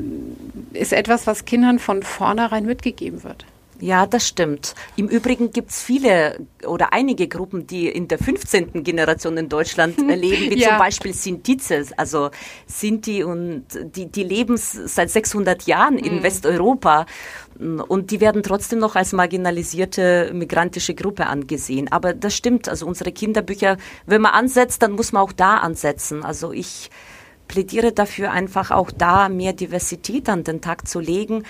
[0.72, 3.44] ist etwas, was Kindern von vornherein mitgegeben wird.
[3.82, 4.76] Ja, das stimmt.
[4.94, 8.84] Im Übrigen gibt es viele oder einige Gruppen, die in der 15.
[8.84, 10.68] Generation in Deutschland leben, wie ja.
[10.68, 12.30] zum Beispiel Sintizes, also
[12.68, 16.22] Sinti und die, die leben seit 600 Jahren in mhm.
[16.22, 17.06] Westeuropa
[17.58, 21.90] und die werden trotzdem noch als marginalisierte migrantische Gruppe angesehen.
[21.90, 26.24] Aber das stimmt, also unsere Kinderbücher, wenn man ansetzt, dann muss man auch da ansetzen.
[26.24, 26.88] Also ich
[27.48, 31.42] plädiere dafür einfach auch da mehr Diversität an den Tag zu legen,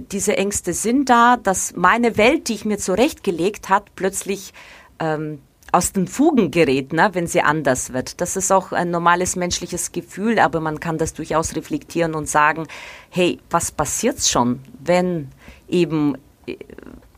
[0.00, 4.52] diese Ängste sind da, dass meine Welt, die ich mir zurechtgelegt hat, plötzlich
[4.98, 5.40] ähm,
[5.72, 8.20] aus den Fugen gerät, ne, wenn sie anders wird.
[8.20, 12.66] Das ist auch ein normales menschliches Gefühl, aber man kann das durchaus reflektieren und sagen,
[13.10, 15.28] hey, was passiert schon, wenn
[15.68, 16.56] eben äh,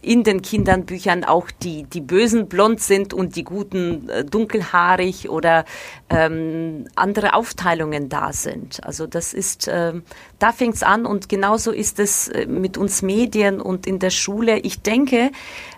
[0.09, 5.67] in den Kindernbüchern auch die, die Bösen blond sind und die Guten äh, dunkelhaarig oder
[6.09, 8.83] ähm, andere Aufteilungen da sind.
[8.85, 9.93] Also das ist, äh,
[10.39, 14.61] da fängt's an und genauso ist es äh, mit uns Medien und in der Schule.
[14.61, 15.31] Ich denke,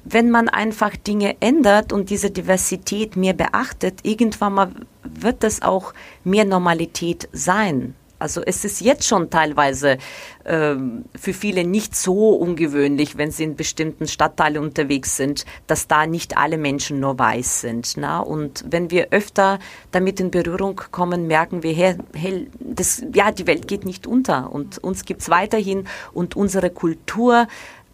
[0.05, 4.71] wenn man einfach Dinge ändert und diese Diversität mehr beachtet, irgendwann mal
[5.03, 7.97] wird das auch mehr Normalität sein.
[8.21, 9.99] Also es ist jetzt schon teilweise
[10.45, 16.07] ähm, für viele nicht so ungewöhnlich, wenn sie in bestimmten Stadtteilen unterwegs sind, dass da
[16.07, 17.95] nicht alle Menschen nur weiß sind.
[17.97, 18.21] Na?
[18.21, 19.59] Und wenn wir öfter
[19.91, 24.53] damit in Berührung kommen, merken wir, hey, hey, das, ja, die Welt geht nicht unter
[24.53, 27.49] und uns gibt's weiterhin und unsere Kultur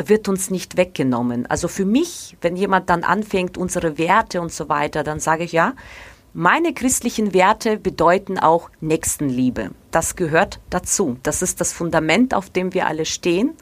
[0.04, 1.46] wird uns nicht weggenommen.
[1.46, 5.52] Also für mich, wenn jemand dann anfängt, unsere Werte und so weiter, dann sage ich
[5.52, 5.74] ja,
[6.36, 9.70] meine christlichen Werte bedeuten auch Nächstenliebe.
[9.90, 11.16] Das gehört dazu.
[11.22, 13.54] Das ist das Fundament, auf dem wir alle stehen.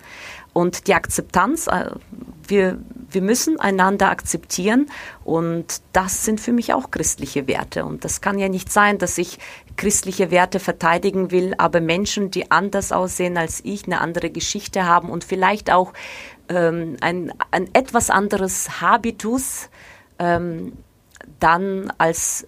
[0.53, 1.93] Und die Akzeptanz, äh,
[2.49, 4.91] wir, wir müssen einander akzeptieren
[5.25, 7.85] und das sind für mich auch christliche Werte.
[7.85, 9.39] Und das kann ja nicht sein, dass ich
[9.77, 15.11] christliche Werte verteidigen will, aber Menschen, die anders aussehen als ich, eine andere Geschichte haben
[15.11, 15.93] und vielleicht auch
[16.49, 19.71] ähm, ein, ein etwas anderes Habitus,
[20.19, 20.73] ähm,
[21.39, 22.47] dann als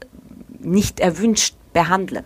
[0.67, 2.25] nicht erwünscht behandle.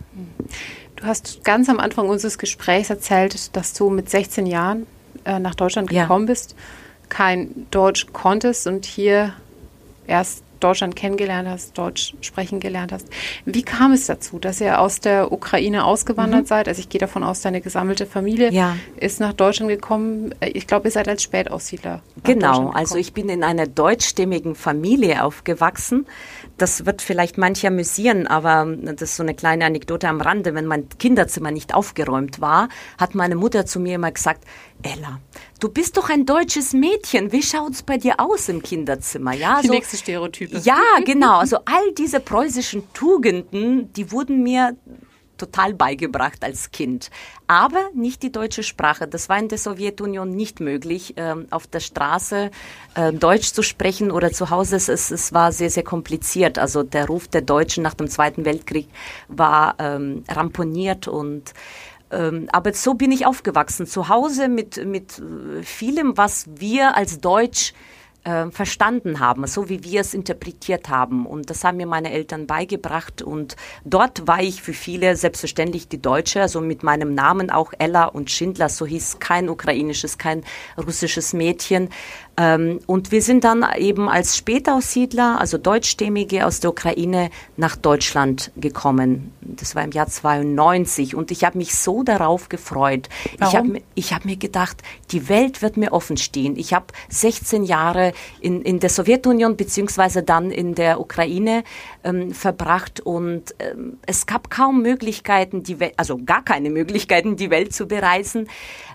[0.95, 4.87] Du hast ganz am Anfang unseres Gesprächs erzählt, dass du mit 16 Jahren
[5.25, 6.31] äh, nach Deutschland gekommen ja.
[6.31, 6.55] bist,
[7.09, 9.33] kein Deutsch konntest und hier
[10.07, 13.07] erst Deutschland kennengelernt hast, Deutsch sprechen gelernt hast.
[13.45, 16.47] Wie kam es dazu, dass ihr aus der Ukraine ausgewandert mhm.
[16.47, 16.67] seid?
[16.67, 18.75] Also ich gehe davon aus, deine gesammelte Familie ja.
[18.97, 20.33] ist nach Deutschland gekommen.
[20.41, 22.01] Ich glaube, ihr seid als Spätaussiedler.
[22.23, 26.05] Genau, also ich bin in einer deutschstämmigen Familie aufgewachsen.
[26.57, 30.53] Das wird vielleicht manche amüsieren, aber das ist so eine kleine Anekdote am Rande.
[30.53, 34.45] Wenn mein Kinderzimmer nicht aufgeräumt war, hat meine Mutter zu mir immer gesagt,
[34.83, 35.19] Ella,
[35.59, 37.31] du bist doch ein deutsches Mädchen.
[37.31, 39.33] Wie schaut's bei dir aus im Kinderzimmer?
[39.33, 40.57] Ja, die so, nächste Stereotype.
[40.59, 41.37] Ja, genau.
[41.37, 44.75] Also all diese preußischen Tugenden, die wurden mir
[45.41, 47.09] total beigebracht als Kind.
[47.47, 49.07] Aber nicht die deutsche Sprache.
[49.07, 52.51] Das war in der Sowjetunion nicht möglich, ähm, auf der Straße
[52.95, 54.75] äh, Deutsch zu sprechen oder zu Hause.
[54.75, 56.59] Es, es war sehr, sehr kompliziert.
[56.59, 58.87] Also der Ruf der Deutschen nach dem Zweiten Weltkrieg
[59.27, 61.55] war ähm, ramponiert und ähm,
[62.51, 67.73] aber so bin ich aufgewachsen, zu Hause mit, mit äh, vielem, was wir als Deutsch
[68.23, 71.25] äh, verstanden haben, so wie wir es interpretiert haben.
[71.25, 73.21] Und das haben mir meine Eltern beigebracht.
[73.21, 78.05] Und dort war ich für viele selbstverständlich die Deutsche, also mit meinem Namen auch Ella
[78.05, 80.43] und Schindler, so hieß kein ukrainisches, kein
[80.77, 81.89] russisches Mädchen.
[82.37, 88.51] Ähm, und wir sind dann eben als Spätaussiedler, also Deutschstämmige aus der Ukraine, nach Deutschland
[88.55, 89.33] gekommen.
[89.41, 93.09] Das war im Jahr 92 und ich habe mich so darauf gefreut.
[93.37, 93.75] Warum?
[93.95, 94.77] Ich habe hab mir gedacht,
[95.11, 96.55] die Welt wird mir offen stehen.
[96.55, 101.63] Ich habe 16 Jahre in, in der Sowjetunion beziehungsweise dann in der Ukraine
[102.03, 107.49] ähm, verbracht und ähm, es gab kaum Möglichkeiten, die Welt, also gar keine Möglichkeiten, die
[107.49, 108.47] Welt zu bereisen.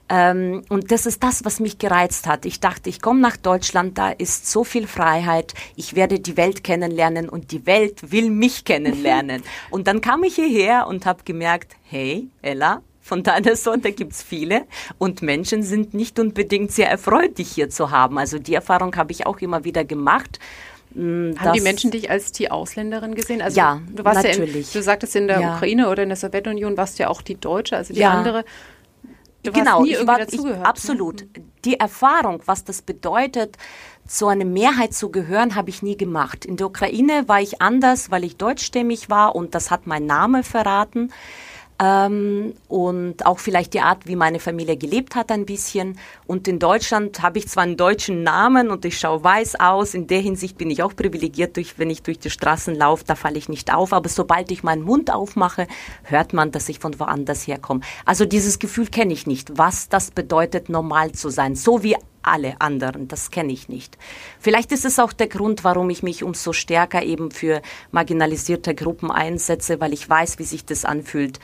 [0.09, 2.47] Ähm, und das ist das, was mich gereizt hat.
[2.47, 6.63] Ich dachte, ich komme nach Deutschland, da ist so viel Freiheit, ich werde die Welt
[6.63, 9.43] kennenlernen und die Welt will mich kennenlernen.
[9.71, 14.65] und dann kam ich hierher und habe gemerkt, hey, Ella, von deiner Sorte gibt's viele
[14.99, 18.19] und Menschen sind nicht unbedingt sehr erfreut, dich hier zu haben.
[18.19, 20.41] Also die Erfahrung habe ich auch immer wieder gemacht.
[20.95, 23.43] Hm, Haben die Menschen dich als die Ausländerin gesehen?
[23.43, 24.73] Also ja, du warst natürlich.
[24.73, 25.55] Ja in, du sagtest in der ja.
[25.55, 28.13] Ukraine oder in der Sowjetunion warst du ja auch die Deutsche, also die ja.
[28.13, 28.45] andere.
[29.47, 30.61] Du genau, nie ich war, dazugehört.
[30.61, 31.21] Ich, absolut.
[31.21, 31.45] Ne?
[31.65, 33.57] Die Erfahrung, was das bedeutet,
[34.07, 36.45] zu einer Mehrheit zu gehören, habe ich nie gemacht.
[36.45, 40.43] In der Ukraine war ich anders, weil ich deutschstämmig war und das hat mein Name
[40.43, 41.13] verraten.
[41.79, 45.99] Ähm, und auch vielleicht die Art, wie meine Familie gelebt hat, ein bisschen.
[46.27, 49.95] Und in Deutschland habe ich zwar einen deutschen Namen und ich schaue weiß aus.
[49.95, 53.15] In der Hinsicht bin ich auch privilegiert, durch, wenn ich durch die Straßen laufe, da
[53.15, 53.93] falle ich nicht auf.
[53.93, 55.67] Aber sobald ich meinen Mund aufmache,
[56.05, 57.81] hört man, dass ich von woanders herkomme.
[58.05, 61.57] Also dieses Gefühl kenne ich nicht, was das bedeutet, normal zu sein.
[61.57, 63.09] So wie alle anderen.
[63.09, 63.97] Das kenne ich nicht.
[64.41, 67.63] Vielleicht ist es auch der Grund, warum ich mich umso stärker eben für
[67.93, 71.39] marginalisierte Gruppen einsetze, weil ich weiß, wie sich das anfühlt,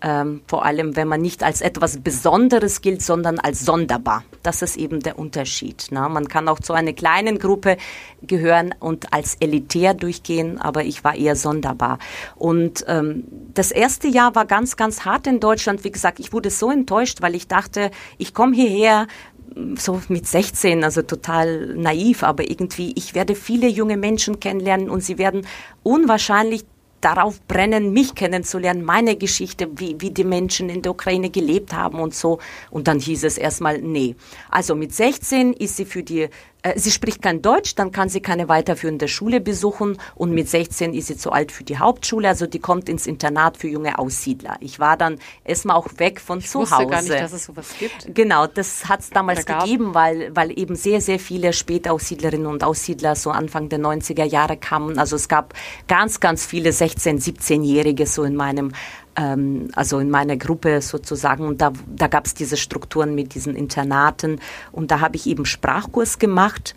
[0.00, 4.24] ähm, vor allem, wenn man nicht als etwas Besonderes gilt, sondern als sonderbar.
[4.42, 5.90] Das ist eben der Unterschied.
[5.90, 6.08] Ne?
[6.08, 7.76] Man kann auch zu einer kleinen Gruppe
[8.22, 11.98] gehören und als elitär durchgehen, aber ich war eher sonderbar.
[12.36, 15.84] Und ähm, das erste Jahr war ganz, ganz hart in Deutschland.
[15.84, 19.06] Wie gesagt, ich wurde so enttäuscht, weil ich dachte, ich komme hierher
[19.76, 25.02] so mit 16, also total naiv, aber irgendwie, ich werde viele junge Menschen kennenlernen und
[25.02, 25.46] sie werden
[25.82, 26.64] unwahrscheinlich
[27.00, 32.00] darauf brennen, mich kennenzulernen, meine Geschichte, wie, wie die Menschen in der Ukraine gelebt haben
[32.00, 32.38] und so.
[32.70, 34.16] Und dann hieß es erstmal, nee.
[34.50, 36.28] Also mit 16 ist sie für die
[36.76, 41.06] sie spricht kein Deutsch, dann kann sie keine weiterführende Schule besuchen und mit 16 ist
[41.06, 44.56] sie zu alt für die Hauptschule, also die kommt ins Internat für junge Aussiedler.
[44.60, 46.86] Ich war dann erstmal auch weg von ich zu wusste Hause.
[46.86, 48.14] gar nicht, dass es sowas gibt.
[48.14, 53.14] Genau, das hat es damals gegeben, weil, weil eben sehr, sehr viele Spätaussiedlerinnen und Aussiedler
[53.14, 54.98] so Anfang der 90er Jahre kamen.
[54.98, 55.54] Also es gab
[55.86, 58.72] ganz, ganz viele 16-, 17-Jährige so in meinem
[59.18, 61.44] ähm, also in meiner Gruppe sozusagen.
[61.46, 64.40] Und da, da gab es diese Strukturen mit diesen Internaten.
[64.72, 66.74] Und da habe ich eben Sprachkurs gemacht.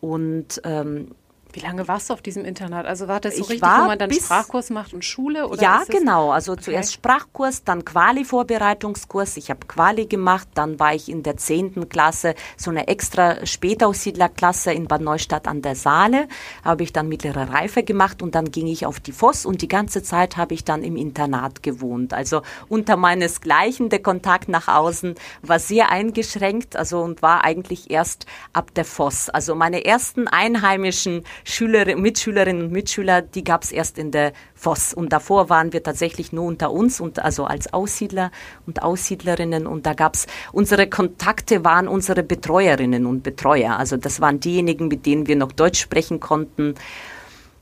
[0.00, 1.12] Und ähm,
[1.54, 2.84] wie lange warst du auf diesem Internat?
[2.86, 5.48] Also war das so ich richtig, wo man dann Sprachkurs macht und Schule?
[5.48, 6.32] Oder ja, genau.
[6.32, 6.62] Also okay.
[6.62, 9.36] zuerst Sprachkurs, dann Quali-Vorbereitungskurs.
[9.36, 10.48] Ich habe Quali gemacht.
[10.54, 15.62] Dann war ich in der zehnten Klasse so eine extra Spätaussiedlerklasse in Bad Neustadt an
[15.62, 16.26] der Saale.
[16.64, 19.68] Habe ich dann mittlere Reife gemacht und dann ging ich auf die Voss und die
[19.68, 22.12] ganze Zeit habe ich dann im Internat gewohnt.
[22.14, 23.90] Also unter meinesgleichen.
[23.90, 26.74] Der Kontakt nach außen war sehr eingeschränkt.
[26.74, 29.28] Also und war eigentlich erst ab der Voss.
[29.28, 34.94] Also meine ersten einheimischen Schüler, Mitschülerinnen und Mitschüler, die gab es erst in der Voss.
[34.94, 38.30] Und davor waren wir tatsächlich nur unter uns und also als Aussiedler
[38.66, 39.66] und Aussiedlerinnen.
[39.66, 43.78] Und da gab es unsere Kontakte waren unsere Betreuerinnen und Betreuer.
[43.78, 46.74] Also das waren diejenigen, mit denen wir noch Deutsch sprechen konnten.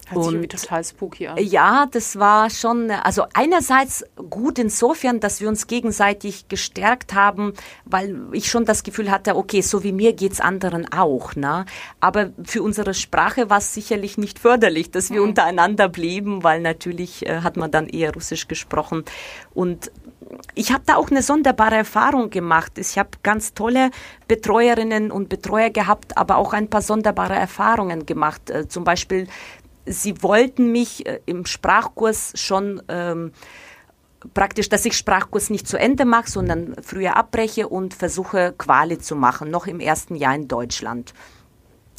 [0.09, 1.39] Hört sich total spooky an.
[1.39, 8.17] Ja, das war schon, also einerseits gut insofern, dass wir uns gegenseitig gestärkt haben, weil
[8.33, 11.65] ich schon das Gefühl hatte, okay, so wie mir geht's anderen auch, ne?
[12.01, 15.29] Aber für unsere Sprache war es sicherlich nicht förderlich, dass wir mhm.
[15.29, 19.05] untereinander blieben, weil natürlich äh, hat man dann eher Russisch gesprochen
[19.55, 19.91] und
[20.55, 22.79] ich habe da auch eine sonderbare Erfahrung gemacht.
[22.79, 23.91] Ich habe ganz tolle
[24.29, 28.51] Betreuerinnen und Betreuer gehabt, aber auch ein paar sonderbare Erfahrungen gemacht.
[28.51, 29.27] Äh, zum Beispiel
[29.87, 33.33] sie wollten mich äh, im Sprachkurs schon ähm,
[34.35, 39.17] praktisch, dass ich Sprachkurs nicht zu Ende mache, sondern früher abbreche und versuche Quali zu
[39.17, 41.13] machen, noch im ersten Jahr in Deutschland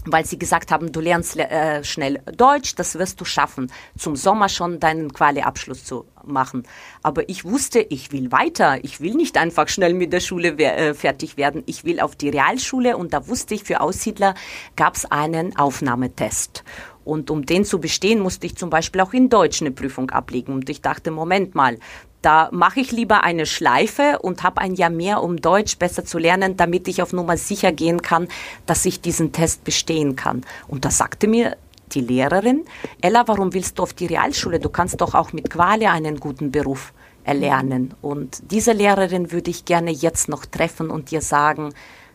[0.05, 4.49] weil sie gesagt haben, du lernst äh, schnell Deutsch, das wirst du schaffen, zum Sommer
[4.49, 6.63] schon deinen Quali-Abschluss zu machen.
[7.01, 8.83] Aber ich wusste, ich will weiter.
[8.83, 11.63] Ich will nicht einfach schnell mit der Schule äh, fertig werden.
[11.65, 14.35] Ich will auf die Realschule und da wusste ich, für Aussiedler
[14.75, 16.63] gab es einen Aufnahmetest.
[17.05, 20.53] Und um den zu bestehen, musste ich zum Beispiel auch in Deutsch eine Prüfung ablegen.
[20.53, 21.77] Und ich dachte, Moment mal,
[22.21, 26.17] da mache ich lieber eine Schleife und habe ein Jahr mehr, um Deutsch besser zu
[26.17, 28.29] lernen, damit ich auf Nummer sicher gehen kann,
[28.65, 30.45] dass ich diesen Test bestehen kann.
[30.67, 31.57] Und da sagte mir
[31.91, 32.63] die Lehrerin,
[33.01, 34.59] Ella, warum willst du auf die Realschule?
[34.59, 36.93] Du kannst doch auch mit Qualia einen guten Beruf
[37.25, 37.93] erlernen.
[38.01, 41.73] Und diese Lehrerin würde ich gerne jetzt noch treffen und dir sagen,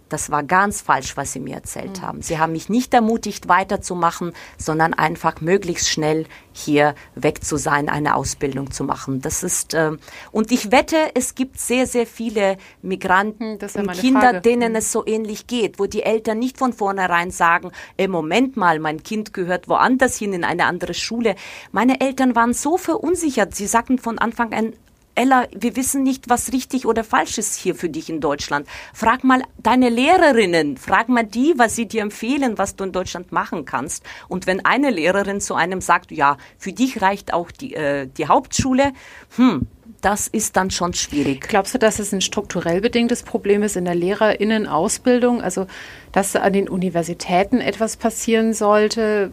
[0.08, 2.02] das war ganz falsch, was Sie mir erzählt mhm.
[2.02, 2.22] haben.
[2.22, 8.16] Sie haben mich nicht ermutigt, weiterzumachen, sondern einfach möglichst schnell hier weg zu sein, eine
[8.16, 9.20] Ausbildung zu machen.
[9.20, 9.92] Das ist äh,
[10.32, 14.40] und ich wette, es gibt sehr, sehr viele Migranten, hm, ja Kinder, Frage.
[14.40, 14.78] denen mhm.
[14.78, 19.02] es so ähnlich geht, wo die Eltern nicht von vornherein sagen: "Im Moment mal, mein
[19.02, 21.36] Kind gehört woanders hin in eine andere Schule."
[21.72, 23.54] Meine Eltern waren so verunsichert.
[23.54, 24.72] Sie sagten von Anfang an
[25.18, 28.68] Ella, wir wissen nicht, was richtig oder falsch ist hier für dich in Deutschland.
[28.94, 33.32] Frag mal deine Lehrerinnen, frag mal die, was sie dir empfehlen, was du in Deutschland
[33.32, 34.04] machen kannst.
[34.28, 38.28] Und wenn eine Lehrerin zu einem sagt, ja, für dich reicht auch die, äh, die
[38.28, 38.92] Hauptschule,
[39.34, 39.66] hm,
[40.00, 41.48] das ist dann schon schwierig.
[41.48, 45.42] Glaubst du, dass es ein strukturell bedingtes Problem ist in der Lehrerinnenausbildung?
[45.42, 45.66] Also,
[46.12, 49.32] dass an den Universitäten etwas passieren sollte?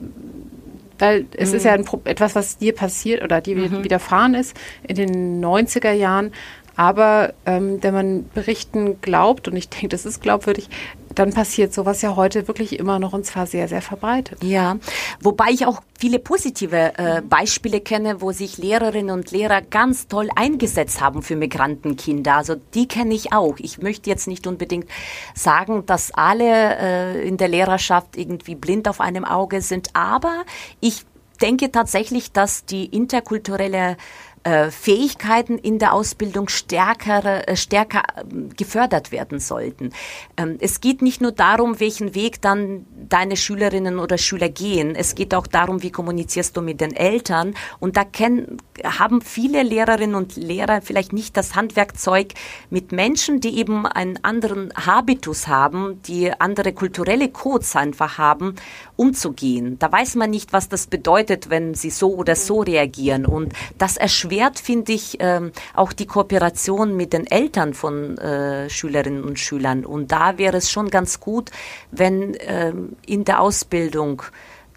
[1.00, 1.56] Weil es mhm.
[1.58, 3.84] ist ja ein, etwas, was dir passiert oder dir mhm.
[3.84, 4.56] widerfahren ist
[4.88, 6.32] in den 90er Jahren.
[6.76, 10.70] Aber ähm, wenn man Berichten glaubt, und ich denke, das ist glaubwürdig,
[11.16, 14.44] dann passiert sowas ja heute wirklich immer noch und zwar sehr, sehr verbreitet.
[14.44, 14.78] Ja,
[15.22, 20.30] wobei ich auch viele positive äh, Beispiele kenne, wo sich Lehrerinnen und Lehrer ganz toll
[20.36, 22.36] eingesetzt haben für Migrantenkinder.
[22.36, 23.56] Also die kenne ich auch.
[23.60, 24.88] Ich möchte jetzt nicht unbedingt
[25.34, 30.44] sagen, dass alle äh, in der Lehrerschaft irgendwie blind auf einem Auge sind, aber
[30.80, 31.06] ich
[31.42, 33.98] denke tatsächlich, dass die interkulturelle
[34.46, 39.90] äh, Fähigkeiten in der Ausbildung stärker, äh, stärker ähm, gefördert werden sollten.
[40.38, 44.96] Ähm, es geht nicht nur darum, welchen Weg dann deine Schülerinnen oder Schüler gehen.
[44.96, 47.56] Es geht auch darum, wie kommunizierst du mit den Eltern.
[47.80, 52.34] Und da kennen, haben viele Lehrerinnen und Lehrer vielleicht nicht das Handwerkzeug
[52.70, 58.54] mit Menschen, die eben einen anderen Habitus haben, die andere kulturelle Codes einfach haben,
[58.96, 59.80] umzugehen.
[59.80, 63.26] Da weiß man nicht, was das bedeutet, wenn sie so oder so reagieren.
[63.26, 68.70] Und das erschwert erschwert, finde ich, ähm, auch die Kooperation mit den Eltern von äh,
[68.70, 69.86] Schülerinnen und Schülern.
[69.86, 71.52] Und da wäre es schon ganz gut,
[71.92, 74.24] wenn ähm, in der Ausbildung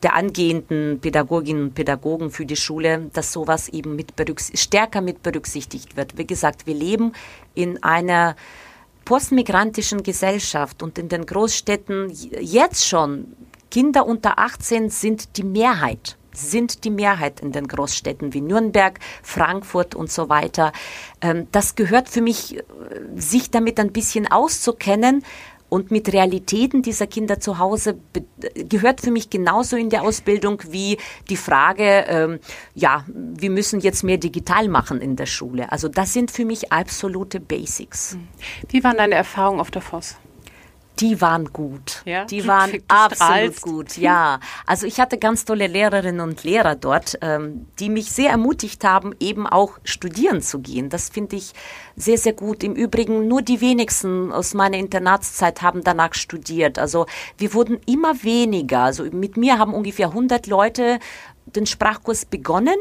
[0.02, 4.12] der angehenden Pädagoginnen und Pädagogen für die Schule, dass sowas eben mit
[4.54, 6.16] stärker mit berücksichtigt wird.
[6.16, 7.12] Wie gesagt, wir leben
[7.54, 8.36] in einer
[9.04, 13.34] postmigrantischen Gesellschaft und in den Großstädten jetzt schon
[13.70, 19.95] Kinder unter 18 sind die Mehrheit sind die Mehrheit in den Großstädten wie Nürnberg, Frankfurt
[19.95, 20.72] und so weiter.
[21.20, 22.62] Ähm, das gehört für mich, äh,
[23.16, 25.24] sich damit ein bisschen auszukennen,
[25.68, 27.99] und mit Realitäten dieser Kinder zu Hause
[28.55, 32.41] gehört für mich genauso in der Ausbildung wie die Frage, ähm,
[32.74, 35.70] ja, wir müssen jetzt mehr digital machen in der Schule.
[35.70, 38.16] Also das sind für mich absolute Basics.
[38.68, 40.16] Wie waren deine Erfahrungen auf der Voss?
[41.01, 42.03] Die waren gut.
[42.05, 42.24] Ja?
[42.24, 44.40] Die waren absolut gut, ja.
[44.66, 49.14] Also ich hatte ganz tolle Lehrerinnen und Lehrer dort, ähm, die mich sehr ermutigt haben,
[49.20, 50.88] eben auch studieren zu gehen.
[50.88, 51.53] Das finde ich
[51.96, 52.62] sehr, sehr gut.
[52.64, 56.78] Im Übrigen, nur die wenigsten aus meiner Internatszeit haben danach studiert.
[56.78, 58.80] Also wir wurden immer weniger.
[58.80, 60.99] Also mit mir haben ungefähr 100 Leute
[61.46, 62.76] den Sprachkurs begonnen.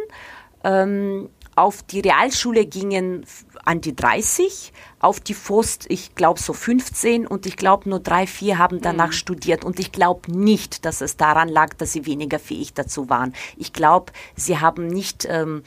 [0.63, 3.25] Ähm, auf die Realschule gingen
[3.65, 8.25] an die 30, auf die Forst, ich glaube so 15 und ich glaube nur drei,
[8.25, 9.13] vier haben danach mhm.
[9.13, 13.33] studiert und ich glaube nicht, dass es daran lag, dass sie weniger fähig dazu waren.
[13.57, 15.61] Ich glaube, sie haben nicht, ähm,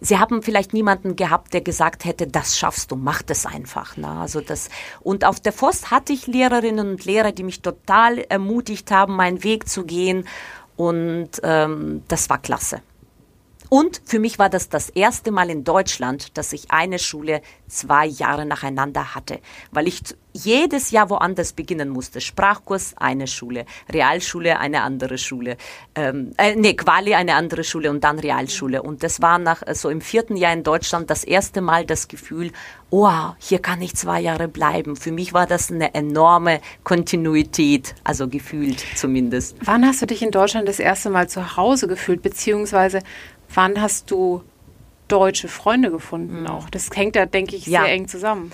[0.00, 3.96] sie haben vielleicht niemanden gehabt, der gesagt hätte, das schaffst du, mach das einfach.
[3.96, 4.08] Ne?
[4.08, 4.68] Also das
[5.00, 9.42] und auf der Forst hatte ich Lehrerinnen und Lehrer, die mich total ermutigt haben, meinen
[9.42, 10.28] Weg zu gehen
[10.76, 12.82] und ähm, das war klasse.
[13.68, 18.06] Und für mich war das das erste Mal in Deutschland, dass ich eine Schule zwei
[18.06, 19.40] Jahre nacheinander hatte,
[19.70, 20.02] weil ich
[20.32, 22.20] jedes Jahr woanders beginnen musste.
[22.20, 25.56] Sprachkurs, eine Schule, Realschule, eine andere Schule,
[25.94, 28.82] ähm, äh, nee, Quali, eine andere Schule und dann Realschule.
[28.82, 32.08] Und das war nach so also im vierten Jahr in Deutschland das erste Mal das
[32.08, 32.52] Gefühl,
[32.90, 34.96] oh, hier kann ich zwei Jahre bleiben.
[34.96, 39.56] Für mich war das eine enorme Kontinuität, also gefühlt zumindest.
[39.62, 43.00] Wann hast du dich in Deutschland das erste Mal zu Hause gefühlt, beziehungsweise
[43.54, 44.42] wann hast du
[45.08, 46.46] deutsche Freunde gefunden mhm.
[46.46, 46.70] auch?
[46.70, 47.82] Das hängt da, denke ich, ja.
[47.82, 48.52] sehr eng zusammen.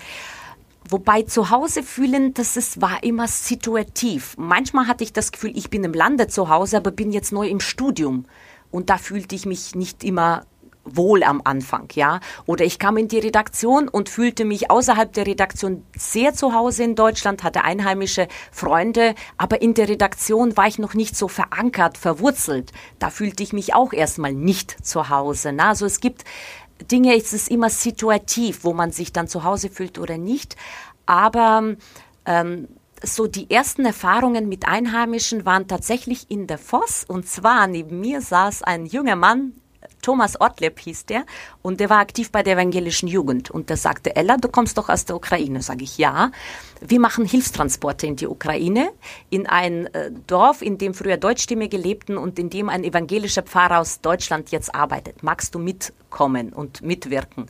[0.88, 4.34] Wobei zu Hause fühlen, das ist, war immer situativ.
[4.36, 7.46] Manchmal hatte ich das Gefühl, ich bin im Lande zu Hause, aber bin jetzt neu
[7.46, 8.26] im Studium.
[8.70, 10.44] Und da fühlte ich mich nicht immer
[10.84, 12.20] wohl am Anfang, ja.
[12.46, 16.84] Oder ich kam in die Redaktion und fühlte mich außerhalb der Redaktion sehr zu Hause
[16.84, 21.98] in Deutschland, hatte einheimische Freunde, aber in der Redaktion war ich noch nicht so verankert,
[21.98, 22.72] verwurzelt.
[22.98, 25.52] Da fühlte ich mich auch erstmal nicht zu Hause.
[25.52, 25.70] Na?
[25.70, 26.24] Also es gibt
[26.90, 30.56] Dinge, es ist immer situativ, wo man sich dann zu Hause fühlt oder nicht.
[31.06, 31.76] Aber
[32.26, 32.68] ähm,
[33.04, 37.04] so die ersten Erfahrungen mit Einheimischen waren tatsächlich in der Voss.
[37.06, 39.54] Und zwar neben mir saß ein junger Mann,
[40.02, 41.24] Thomas Ortleb hieß der
[41.62, 44.88] und der war aktiv bei der evangelischen Jugend und der sagte, Ella, du kommst doch
[44.88, 45.62] aus der Ukraine.
[45.62, 46.32] Sage ich, ja.
[46.80, 48.90] Wir machen Hilfstransporte in die Ukraine,
[49.30, 53.78] in ein äh, Dorf, in dem früher Deutschstimmige lebten und in dem ein evangelischer Pfarrer
[53.80, 55.22] aus Deutschland jetzt arbeitet.
[55.22, 57.46] Magst du mitkommen und mitwirken?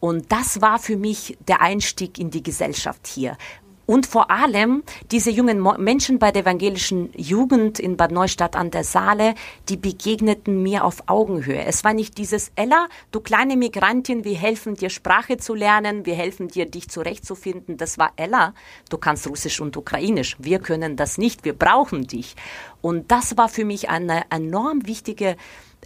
[0.00, 3.38] Und das war für mich der Einstieg in die Gesellschaft hier.
[3.86, 8.84] Und vor allem diese jungen Menschen bei der evangelischen Jugend in Bad Neustadt an der
[8.84, 9.34] Saale,
[9.68, 11.64] die begegneten mir auf Augenhöhe.
[11.64, 16.14] Es war nicht dieses Ella, du kleine Migrantin, wir helfen dir Sprache zu lernen, wir
[16.14, 17.76] helfen dir dich zurechtzufinden.
[17.76, 18.54] Das war Ella,
[18.88, 20.36] du kannst Russisch und Ukrainisch.
[20.38, 22.36] Wir können das nicht, wir brauchen dich.
[22.80, 25.36] Und das war für mich eine enorm wichtige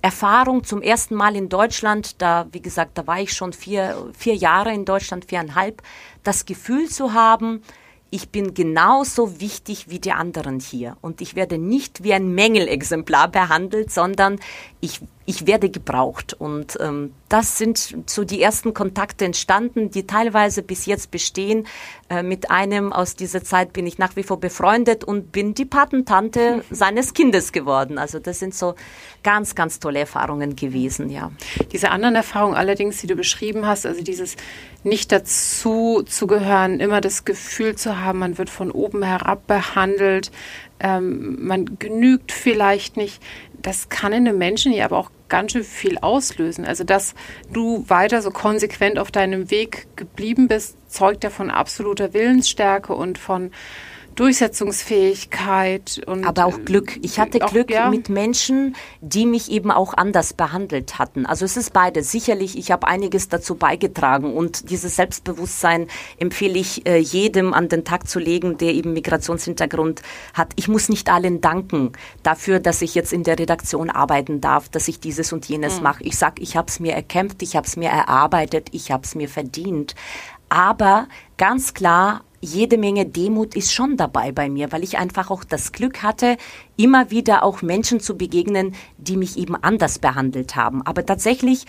[0.02, 4.34] Erfahrung zum ersten Mal in Deutschland, da, wie gesagt, da war ich schon vier, vier
[4.34, 5.82] Jahre in Deutschland, viereinhalb,
[6.22, 7.62] das Gefühl zu haben,
[8.10, 10.96] ich bin genauso wichtig wie die anderen hier.
[11.00, 14.38] Und ich werde nicht wie ein Mängelexemplar behandelt, sondern
[14.80, 16.32] ich ich werde gebraucht.
[16.32, 21.66] Und ähm, das sind so die ersten Kontakte entstanden, die teilweise bis jetzt bestehen.
[22.08, 25.66] Äh, mit einem aus dieser Zeit bin ich nach wie vor befreundet und bin die
[25.66, 27.98] Patentante seines Kindes geworden.
[27.98, 28.74] Also das sind so
[29.22, 31.30] ganz, ganz tolle Erfahrungen gewesen, ja.
[31.72, 34.36] Diese anderen Erfahrungen allerdings, die du beschrieben hast, also dieses
[34.82, 40.30] nicht dazu zu gehören, immer das Gefühl zu haben, man wird von oben herab behandelt,
[40.80, 43.22] ähm, man genügt vielleicht nicht.
[43.60, 46.64] Das kann in einem Menschen ja aber auch ganz schön viel auslösen.
[46.64, 47.14] Also, dass
[47.52, 53.18] du weiter so konsequent auf deinem Weg geblieben bist, zeugt ja von absoluter Willensstärke und
[53.18, 53.50] von
[54.18, 56.98] Durchsetzungsfähigkeit und aber auch Glück.
[57.02, 57.88] Ich hatte auch, Glück ja.
[57.88, 61.24] mit Menschen, die mich eben auch anders behandelt hatten.
[61.24, 62.10] Also es ist beides.
[62.10, 65.86] Sicherlich, ich habe einiges dazu beigetragen und dieses Selbstbewusstsein
[66.18, 70.02] empfehle ich äh, jedem an den Tag zu legen, der eben Migrationshintergrund
[70.34, 70.52] hat.
[70.56, 71.92] Ich muss nicht allen danken
[72.24, 75.84] dafür, dass ich jetzt in der Redaktion arbeiten darf, dass ich dieses und jenes mhm.
[75.84, 76.02] mache.
[76.02, 79.14] Ich sag, ich habe es mir erkämpft, ich habe es mir erarbeitet, ich habe es
[79.14, 79.94] mir verdient.
[80.48, 85.44] Aber ganz klar jede Menge Demut ist schon dabei bei mir, weil ich einfach auch
[85.44, 86.36] das Glück hatte,
[86.76, 90.82] immer wieder auch Menschen zu begegnen, die mich eben anders behandelt haben.
[90.82, 91.64] Aber tatsächlich,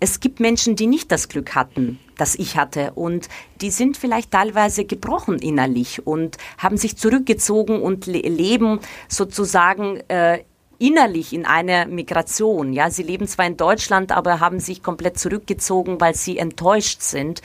[0.00, 2.92] es gibt Menschen, die nicht das Glück hatten, das ich hatte.
[2.94, 3.28] Und
[3.60, 10.40] die sind vielleicht teilweise gebrochen innerlich und haben sich zurückgezogen und le leben sozusagen äh,
[10.78, 12.72] innerlich in einer Migration.
[12.72, 17.42] Ja, sie leben zwar in Deutschland, aber haben sich komplett zurückgezogen, weil sie enttäuscht sind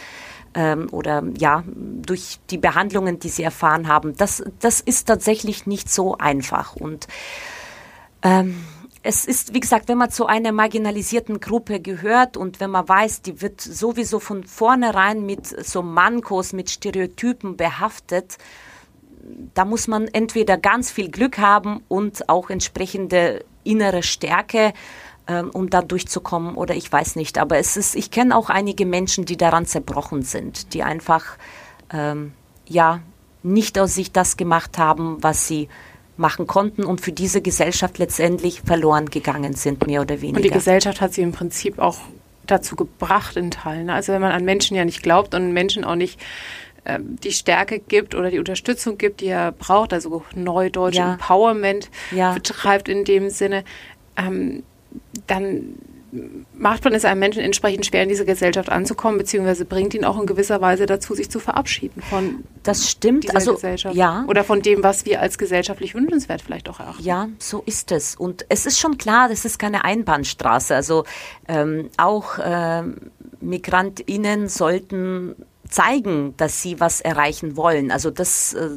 [0.53, 4.15] ähm, oder ja, durch die Behandlungen, die sie erfahren haben.
[4.17, 6.75] Das, das ist tatsächlich nicht so einfach.
[6.75, 7.07] Und
[8.21, 8.63] ähm,
[9.01, 13.21] es ist, wie gesagt, wenn man zu einer marginalisierten Gruppe gehört und wenn man weiß,
[13.21, 18.37] die wird sowieso von vornherein mit so Mankos, mit Stereotypen behaftet,
[19.53, 24.73] da muss man entweder ganz viel Glück haben und auch entsprechende innere Stärke
[25.29, 27.37] ähm, um da durchzukommen oder ich weiß nicht.
[27.37, 31.37] Aber es ist, ich kenne auch einige Menschen, die daran zerbrochen sind, die einfach
[31.93, 32.33] ähm,
[32.67, 33.01] ja
[33.43, 35.69] nicht aus sich das gemacht haben, was sie
[36.17, 40.37] machen konnten und für diese Gesellschaft letztendlich verloren gegangen sind, mehr oder weniger.
[40.37, 41.99] Und die Gesellschaft hat sie im Prinzip auch
[42.45, 43.89] dazu gebracht in Teilen.
[43.89, 46.19] Also wenn man an Menschen ja nicht glaubt und Menschen auch nicht
[46.85, 51.13] ähm, die Stärke gibt oder die Unterstützung gibt, die er braucht, also Neudeutsch ja.
[51.13, 52.33] Empowerment ja.
[52.33, 53.63] betreibt in dem Sinne,
[54.17, 54.63] ähm,
[55.27, 55.75] dann
[56.53, 60.19] macht man es einem Menschen entsprechend schwer, in diese Gesellschaft anzukommen, beziehungsweise bringt ihn auch
[60.19, 63.95] in gewisser Weise dazu, sich zu verabschieden von das stimmt, dieser also, Gesellschaft.
[63.95, 64.25] Ja.
[64.27, 67.03] Oder von dem, was wir als gesellschaftlich wünschenswert vielleicht auch erachten.
[67.03, 68.15] Ja, so ist es.
[68.15, 70.75] Und es ist schon klar, das ist keine Einbahnstraße.
[70.75, 71.03] Also
[71.47, 75.35] ähm, auch ähm, MigrantInnen sollten
[75.69, 77.91] zeigen, dass sie was erreichen wollen.
[77.91, 78.69] Also das äh,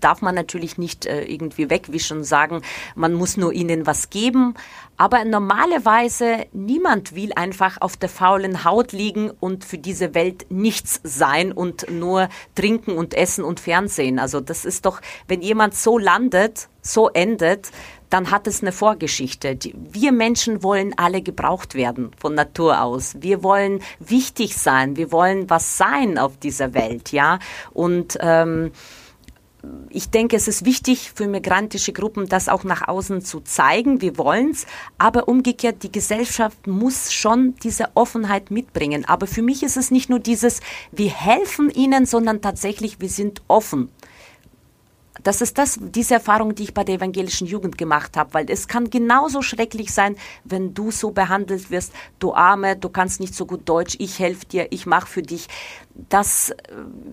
[0.00, 2.62] darf man natürlich nicht äh, irgendwie wegwischen und sagen,
[2.94, 4.54] man muss nur ihnen was geben.
[4.96, 11.00] Aber normalerweise niemand will einfach auf der faulen Haut liegen und für diese Welt nichts
[11.04, 14.18] sein und nur trinken und essen und Fernsehen.
[14.18, 17.70] Also das ist doch, wenn jemand so landet, so endet,
[18.10, 19.58] dann hat es eine Vorgeschichte.
[19.74, 23.16] Wir Menschen wollen alle gebraucht werden von Natur aus.
[23.20, 24.96] Wir wollen wichtig sein.
[24.96, 27.38] Wir wollen was sein auf dieser Welt, ja.
[27.72, 28.72] Und ähm,
[29.90, 34.00] ich denke, es ist wichtig für migrantische Gruppen, das auch nach außen zu zeigen.
[34.00, 34.66] Wir wollen es.
[34.98, 39.04] Aber umgekehrt, die Gesellschaft muss schon diese Offenheit mitbringen.
[39.06, 40.60] Aber für mich ist es nicht nur dieses,
[40.92, 43.90] wir helfen ihnen, sondern tatsächlich, wir sind offen
[45.22, 48.68] das ist das, diese Erfahrung, die ich bei der evangelischen Jugend gemacht habe, weil es
[48.68, 53.46] kann genauso schrecklich sein, wenn du so behandelt wirst, du Arme, du kannst nicht so
[53.46, 55.48] gut Deutsch, ich helfe dir, ich mache für dich.
[56.08, 56.54] Das, äh,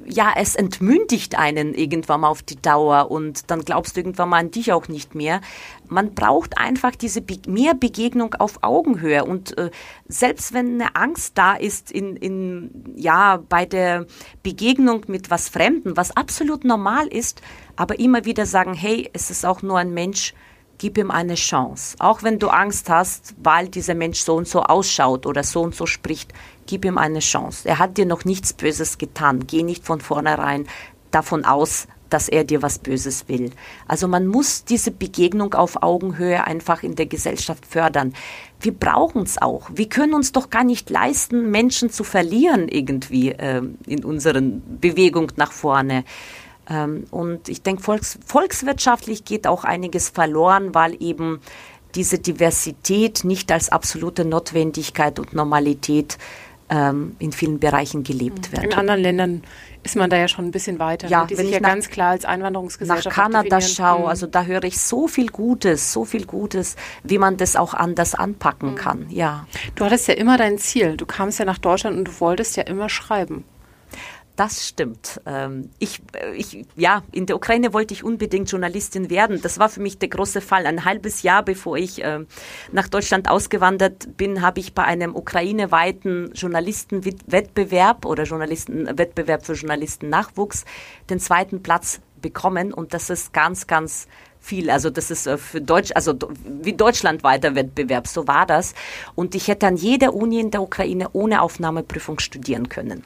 [0.05, 4.39] ja, es entmündigt einen irgendwann mal auf die Dauer und dann glaubst du irgendwann mal
[4.39, 5.41] an dich auch nicht mehr.
[5.87, 9.71] Man braucht einfach diese Be mehr Begegnung auf Augenhöhe und äh,
[10.07, 14.05] selbst wenn eine Angst da ist in, in, ja, bei der
[14.43, 17.41] Begegnung mit was Fremden, was absolut normal ist,
[17.75, 20.33] aber immer wieder sagen, hey, es ist auch nur ein Mensch,
[20.77, 21.95] gib ihm eine Chance.
[21.99, 25.75] Auch wenn du Angst hast, weil dieser Mensch so und so ausschaut oder so und
[25.75, 26.33] so spricht,
[26.67, 27.67] gib ihm eine Chance.
[27.67, 29.47] Er hat dir noch nichts Böses getan.
[29.47, 30.67] Geh nicht von vornherein
[31.11, 33.51] davon aus, dass er dir was Böses will.
[33.87, 38.13] Also man muss diese Begegnung auf Augenhöhe einfach in der Gesellschaft fördern.
[38.61, 39.69] Wir brauchen es auch.
[39.73, 45.31] Wir können uns doch gar nicht leisten, Menschen zu verlieren irgendwie äh, in unserer Bewegung
[45.35, 46.03] nach vorne.
[46.69, 51.39] Ähm, und ich denke, volks, volkswirtschaftlich geht auch einiges verloren, weil eben
[51.95, 56.17] diese Diversität nicht als absolute Notwendigkeit und Normalität
[56.69, 58.63] ähm, in vielen Bereichen gelebt wird.
[58.63, 59.43] In anderen Ländern
[59.83, 61.27] ist man da ja schon ein bisschen weiter, ja, ne?
[61.27, 64.05] die sich ja nach, ganz klar als Einwanderungsgesellschaft Nach Kanada schaue, mhm.
[64.07, 68.15] also da höre ich so viel Gutes, so viel Gutes, wie man das auch anders
[68.15, 68.75] anpacken mhm.
[68.75, 69.45] kann, ja.
[69.75, 72.63] Du hattest ja immer dein Ziel, du kamst ja nach Deutschland und du wolltest ja
[72.63, 73.43] immer schreiben.
[74.35, 75.21] Das stimmt.
[75.25, 76.01] Ähm, ich,
[76.35, 79.41] ich, ja, in der Ukraine wollte ich unbedingt Journalistin werden.
[79.41, 80.65] Das war für mich der große Fall.
[80.65, 82.27] Ein halbes Jahr bevor ich ähm,
[82.73, 90.65] nach Deutschland ausgewandert bin, habe ich bei einem ukraineweiten Journalistenwettbewerb oder Journalistenwettbewerb für Journalistennachwuchs
[91.09, 92.73] den zweiten Platz bekommen.
[92.73, 94.07] Und das ist ganz, ganz
[94.41, 94.69] viel.
[94.69, 96.13] Also das ist äh, für Deutsch, also
[96.43, 98.73] wie deutschlandweiter Wettbewerb, so war das.
[99.15, 103.03] Und ich hätte an jeder Uni in der Ukraine ohne Aufnahmeprüfung studieren können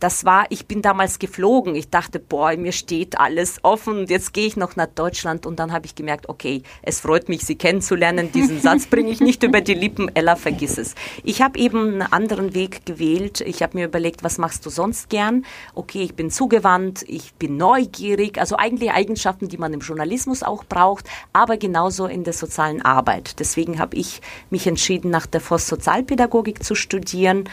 [0.00, 1.74] das war, ich bin damals geflogen.
[1.74, 5.58] Ich dachte, boah, mir steht alles offen und jetzt gehe ich noch nach Deutschland und
[5.58, 8.30] dann habe ich gemerkt, okay, es freut mich, Sie kennenzulernen.
[8.32, 10.10] Diesen Satz bringe ich nicht über die Lippen.
[10.14, 10.94] Ella, vergiss es.
[11.24, 13.40] Ich habe eben einen anderen Weg gewählt.
[13.40, 15.44] Ich habe mir überlegt, was machst du sonst gern?
[15.74, 20.64] Okay, ich bin zugewandt, ich bin neugierig, also eigentlich Eigenschaften, die man im Journalismus auch
[20.64, 23.40] braucht, aber genauso in der sozialen Arbeit.
[23.40, 24.20] Deswegen habe ich
[24.50, 27.48] mich entschieden, nach der Voss Sozialpädagogik zu studieren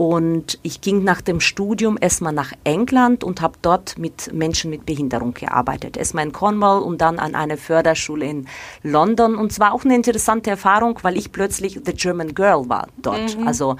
[0.00, 4.86] und ich ging nach dem Studium erstmal nach England und habe dort mit Menschen mit
[4.86, 5.98] Behinderung gearbeitet.
[5.98, 8.48] Erstmal in Cornwall und dann an einer Förderschule in
[8.82, 9.34] London.
[9.34, 13.36] Und zwar auch eine interessante Erfahrung, weil ich plötzlich The German Girl war dort.
[13.36, 13.46] Mhm.
[13.46, 13.76] Also,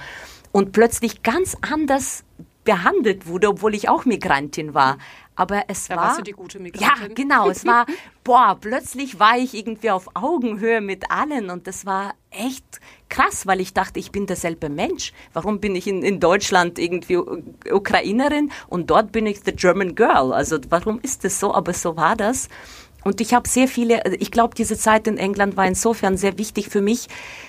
[0.51, 2.23] und plötzlich ganz anders
[2.65, 4.99] behandelt wurde, obwohl ich auch Migrantin war.
[5.35, 6.03] Aber es da war.
[6.03, 7.01] Warst du die gute Migrantin?
[7.01, 7.49] Ja, genau.
[7.49, 7.87] Es war,
[8.23, 12.79] boah, plötzlich war ich irgendwie auf Augenhöhe mit allen und das war echt
[13.11, 15.13] krass, weil ich dachte, ich bin derselbe Mensch.
[15.33, 17.17] Warum bin ich in, in Deutschland irgendwie
[17.71, 20.33] Ukrainerin und dort bin ich the German Girl?
[20.33, 21.53] Also warum ist das so?
[21.53, 22.49] Aber so war das.
[23.03, 26.69] Und ich habe sehr viele, ich glaube, diese Zeit in England war insofern sehr wichtig
[26.69, 27.07] für mich,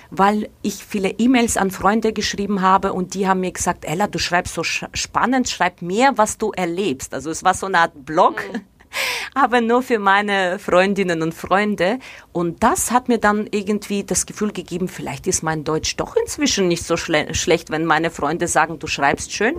[0.09, 4.17] weil ich viele E-Mails an Freunde geschrieben habe und die haben mir gesagt, Ella, du
[4.17, 7.13] schreibst so spannend, schreib mehr, was du erlebst.
[7.13, 8.43] Also es war so eine Art Blog.
[8.51, 8.72] Mhm
[9.33, 11.99] aber nur für meine Freundinnen und Freunde.
[12.31, 16.67] Und das hat mir dann irgendwie das Gefühl gegeben, vielleicht ist mein Deutsch doch inzwischen
[16.67, 19.55] nicht so schle schlecht, wenn meine Freunde sagen, du schreibst schön.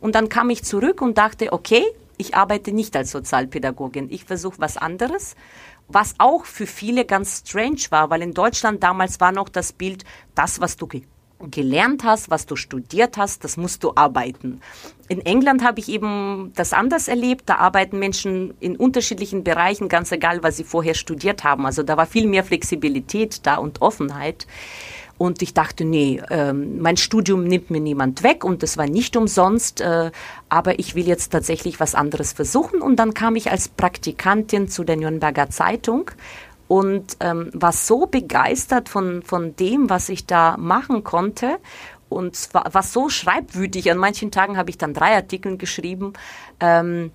[0.00, 1.84] Und dann kam ich zurück und dachte, okay,
[2.16, 5.36] ich arbeite nicht als Sozialpädagogin, ich versuche was anderes
[5.88, 10.04] was auch für viele ganz strange war, weil in Deutschland damals war noch das Bild,
[10.34, 10.86] das, was du
[11.50, 14.60] gelernt hast, was du studiert hast, das musst du arbeiten.
[15.08, 17.44] In England habe ich eben das anders erlebt.
[17.46, 21.64] Da arbeiten Menschen in unterschiedlichen Bereichen, ganz egal, was sie vorher studiert haben.
[21.64, 24.46] Also da war viel mehr Flexibilität da und Offenheit.
[25.16, 29.16] Und ich dachte, nee, ähm, mein Studium nimmt mir niemand weg und das war nicht
[29.16, 30.12] umsonst, äh,
[30.48, 32.80] aber ich will jetzt tatsächlich was anderes versuchen.
[32.80, 36.12] Und dann kam ich als Praktikantin zu der Nürnberger Zeitung
[36.68, 41.58] und ähm, war so begeistert von, von dem, was ich da machen konnte
[42.08, 43.90] und war, war so schreibwütig.
[43.90, 46.12] An manchen Tagen habe ich dann drei Artikel geschrieben.
[46.60, 47.10] Ähm,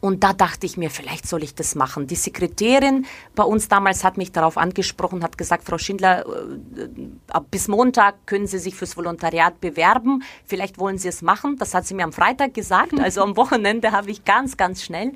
[0.00, 2.06] und da dachte ich mir, vielleicht soll ich das machen.
[2.06, 6.88] Die Sekretärin bei uns damals hat mich darauf angesprochen, hat gesagt, Frau Schindler, äh,
[7.28, 10.22] ab bis Montag können Sie sich fürs Volontariat bewerben.
[10.44, 11.56] Vielleicht wollen Sie es machen.
[11.58, 13.00] Das hat sie mir am Freitag gesagt.
[13.00, 15.12] Also am Wochenende habe ich ganz, ganz schnell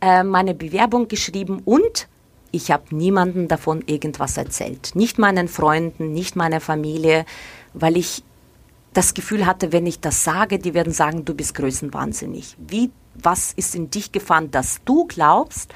[0.00, 2.08] äh, meine Bewerbung geschrieben und
[2.52, 4.92] ich habe niemandem davon irgendwas erzählt.
[4.94, 7.24] Nicht meinen Freunden, nicht meiner Familie,
[7.74, 8.22] weil ich
[8.92, 12.56] das Gefühl hatte, wenn ich das sage, die werden sagen, du bist größenwahnsinnig.
[12.58, 15.74] Wie, was ist in dich gefahren, dass du glaubst,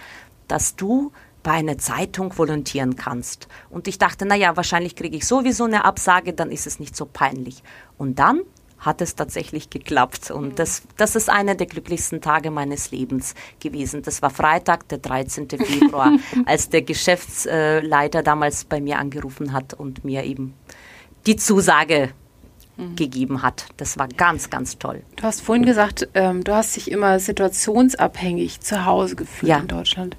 [0.49, 1.13] dass du
[1.43, 3.47] bei einer Zeitung volontieren kannst?
[3.69, 7.05] Und ich dachte, naja, wahrscheinlich kriege ich sowieso eine Absage, dann ist es nicht so
[7.05, 7.63] peinlich.
[7.99, 8.41] Und dann
[8.81, 10.31] hat es tatsächlich geklappt.
[10.31, 10.55] Und mhm.
[10.57, 14.03] das, das ist einer der glücklichsten Tage meines Lebens gewesen.
[14.03, 15.49] Das war Freitag, der 13.
[15.51, 16.13] Februar,
[16.47, 20.55] als der Geschäftsleiter damals bei mir angerufen hat und mir eben
[21.27, 22.11] die Zusage
[22.77, 22.97] mhm.
[22.97, 23.67] gegeben hat.
[23.77, 25.03] Das war ganz, ganz toll.
[25.17, 29.59] Du hast vorhin gesagt, ähm, du hast dich immer situationsabhängig zu Hause gefühlt ja.
[29.59, 30.17] in Deutschland.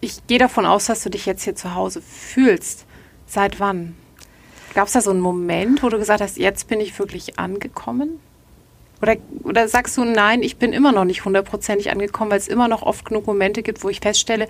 [0.00, 2.86] Ich gehe davon aus, dass du dich jetzt hier zu Hause fühlst.
[3.26, 3.94] Seit wann?
[4.74, 8.20] Gab es da so einen Moment, wo du gesagt hast, jetzt bin ich wirklich angekommen?
[9.02, 12.68] Oder, oder sagst du, nein, ich bin immer noch nicht hundertprozentig angekommen, weil es immer
[12.68, 14.46] noch oft genug Momente gibt, wo ich feststelle,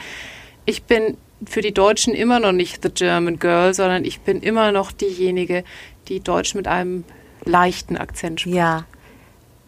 [0.66, 1.16] ich bin
[1.46, 5.64] für die Deutschen immer noch nicht the German Girl, sondern ich bin immer noch diejenige,
[6.08, 7.04] die Deutsch mit einem
[7.44, 8.56] leichten Akzent spricht.
[8.56, 8.84] Ja,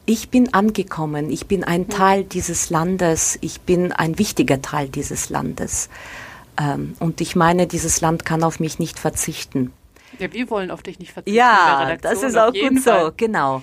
[0.07, 5.31] ich bin angekommen, ich bin ein Teil dieses Landes, ich bin ein wichtiger Teil dieses
[5.31, 5.89] Landes.
[6.61, 9.73] Ähm, und ich meine, dieses Land kann auf mich nicht verzichten.
[10.19, 11.37] Ja, wir wollen auf dich nicht verzichten.
[11.37, 13.07] Ja, das ist auch gut Fall.
[13.07, 13.62] so, genau.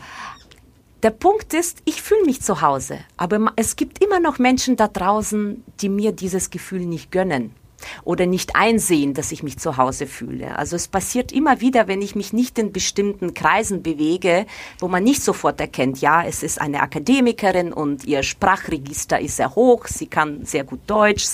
[1.03, 4.87] Der Punkt ist, ich fühle mich zu Hause, aber es gibt immer noch Menschen da
[4.87, 7.55] draußen, die mir dieses Gefühl nicht gönnen.
[8.03, 10.57] Oder nicht einsehen, dass ich mich zu Hause fühle.
[10.57, 14.45] Also es passiert immer wieder, wenn ich mich nicht in bestimmten Kreisen bewege,
[14.79, 19.55] wo man nicht sofort erkennt, ja, es ist eine Akademikerin und ihr Sprachregister ist sehr
[19.55, 21.25] hoch, sie kann sehr gut Deutsch,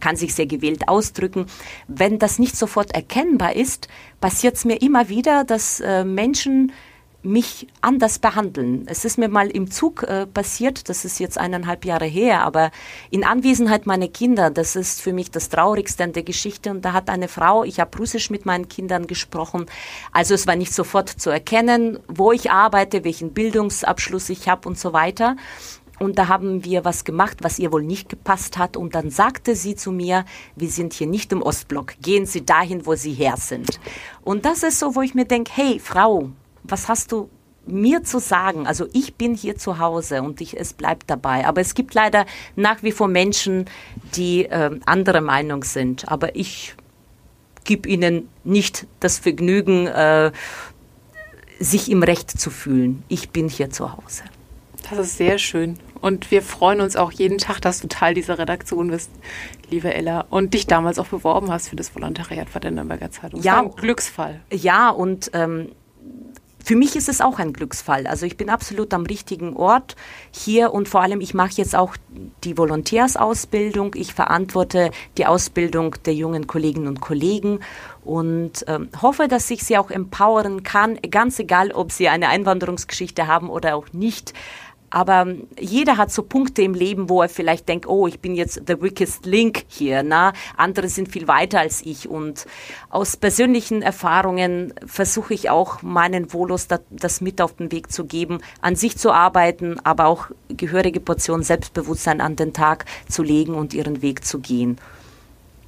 [0.00, 1.46] kann sich sehr gewählt ausdrücken.
[1.86, 3.88] Wenn das nicht sofort erkennbar ist,
[4.20, 6.72] passiert es mir immer wieder, dass äh, Menschen
[7.28, 8.84] mich anders behandeln.
[8.86, 12.70] Es ist mir mal im Zug äh, passiert, das ist jetzt eineinhalb Jahre her, aber
[13.10, 16.70] in Anwesenheit meiner Kinder, das ist für mich das Traurigste an der Geschichte.
[16.70, 19.66] Und da hat eine Frau, ich habe Russisch mit meinen Kindern gesprochen,
[20.10, 24.78] also es war nicht sofort zu erkennen, wo ich arbeite, welchen Bildungsabschluss ich habe und
[24.78, 25.36] so weiter.
[25.98, 28.76] Und da haben wir was gemacht, was ihr wohl nicht gepasst hat.
[28.76, 30.24] Und dann sagte sie zu mir,
[30.56, 33.80] wir sind hier nicht im Ostblock, gehen Sie dahin, wo Sie her sind.
[34.22, 36.30] Und das ist so, wo ich mir denke, hey Frau,
[36.68, 37.28] was hast du
[37.66, 41.46] mir zu sagen, also ich bin hier zu Hause und ich, es bleibt dabei.
[41.46, 42.24] Aber es gibt leider
[42.56, 43.66] nach wie vor Menschen,
[44.14, 46.08] die äh, anderer Meinung sind.
[46.08, 46.74] Aber ich
[47.64, 50.32] gebe ihnen nicht das Vergnügen, äh,
[51.58, 53.02] sich im Recht zu fühlen.
[53.08, 54.22] Ich bin hier zu Hause.
[54.88, 55.78] Das ist sehr schön.
[56.00, 59.10] Und wir freuen uns auch jeden Tag, dass du Teil dieser Redaktion bist,
[59.68, 63.42] liebe Ella, und dich damals auch beworben hast für das Volontariat bei der Nürnberger Zeitung.
[63.42, 64.40] Ja, ein Glücksfall.
[64.52, 65.72] Ja, und ähm,
[66.62, 68.06] für mich ist es auch ein Glücksfall.
[68.06, 69.96] Also ich bin absolut am richtigen Ort
[70.30, 71.96] hier und vor allem ich mache jetzt auch
[72.44, 73.94] die Volontärsausbildung.
[73.94, 77.60] Ich verantworte die Ausbildung der jungen Kolleginnen und Kollegen
[78.04, 83.26] und ähm, hoffe, dass ich sie auch empowern kann, ganz egal, ob sie eine Einwanderungsgeschichte
[83.26, 84.34] haben oder auch nicht.
[84.90, 85.26] Aber
[85.58, 88.80] jeder hat so Punkte im Leben, wo er vielleicht denkt, oh, ich bin jetzt the
[88.80, 90.02] weakest link hier.
[90.02, 90.32] Na?
[90.56, 92.08] Andere sind viel weiter als ich.
[92.08, 92.46] Und
[92.88, 98.04] aus persönlichen Erfahrungen versuche ich auch meinen Volos das, das mit auf den Weg zu
[98.04, 103.54] geben, an sich zu arbeiten, aber auch gehörige Portionen Selbstbewusstsein an den Tag zu legen
[103.54, 104.78] und ihren Weg zu gehen.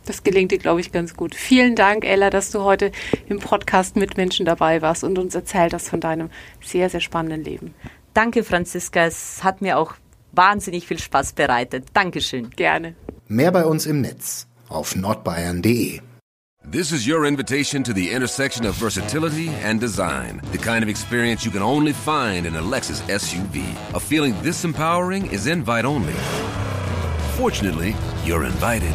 [0.07, 1.35] Das gelingt dir, glaube ich, ganz gut.
[1.35, 2.91] Vielen Dank, Ella, dass du heute
[3.29, 6.31] im Podcast mit Menschen dabei warst und uns erzählt hast von deinem
[6.65, 7.75] sehr, sehr spannenden Leben.
[8.15, 9.05] Danke, Franziska.
[9.05, 9.95] Es hat mir auch
[10.33, 11.89] wahnsinnig viel Spaß bereitet.
[11.95, 12.51] Dankeschön.
[12.51, 12.95] Gerne.
[13.29, 16.01] Mehr bei uns im Netz auf nordbayern.de.
[16.63, 20.43] This is your invitation to the intersection of versatility and design.
[20.53, 23.63] The kind of experience you can only find in a Lexus SUV.
[23.95, 26.15] A feeling this empowering is invite only.
[27.37, 27.95] Fortunately,
[28.25, 28.95] you're invited.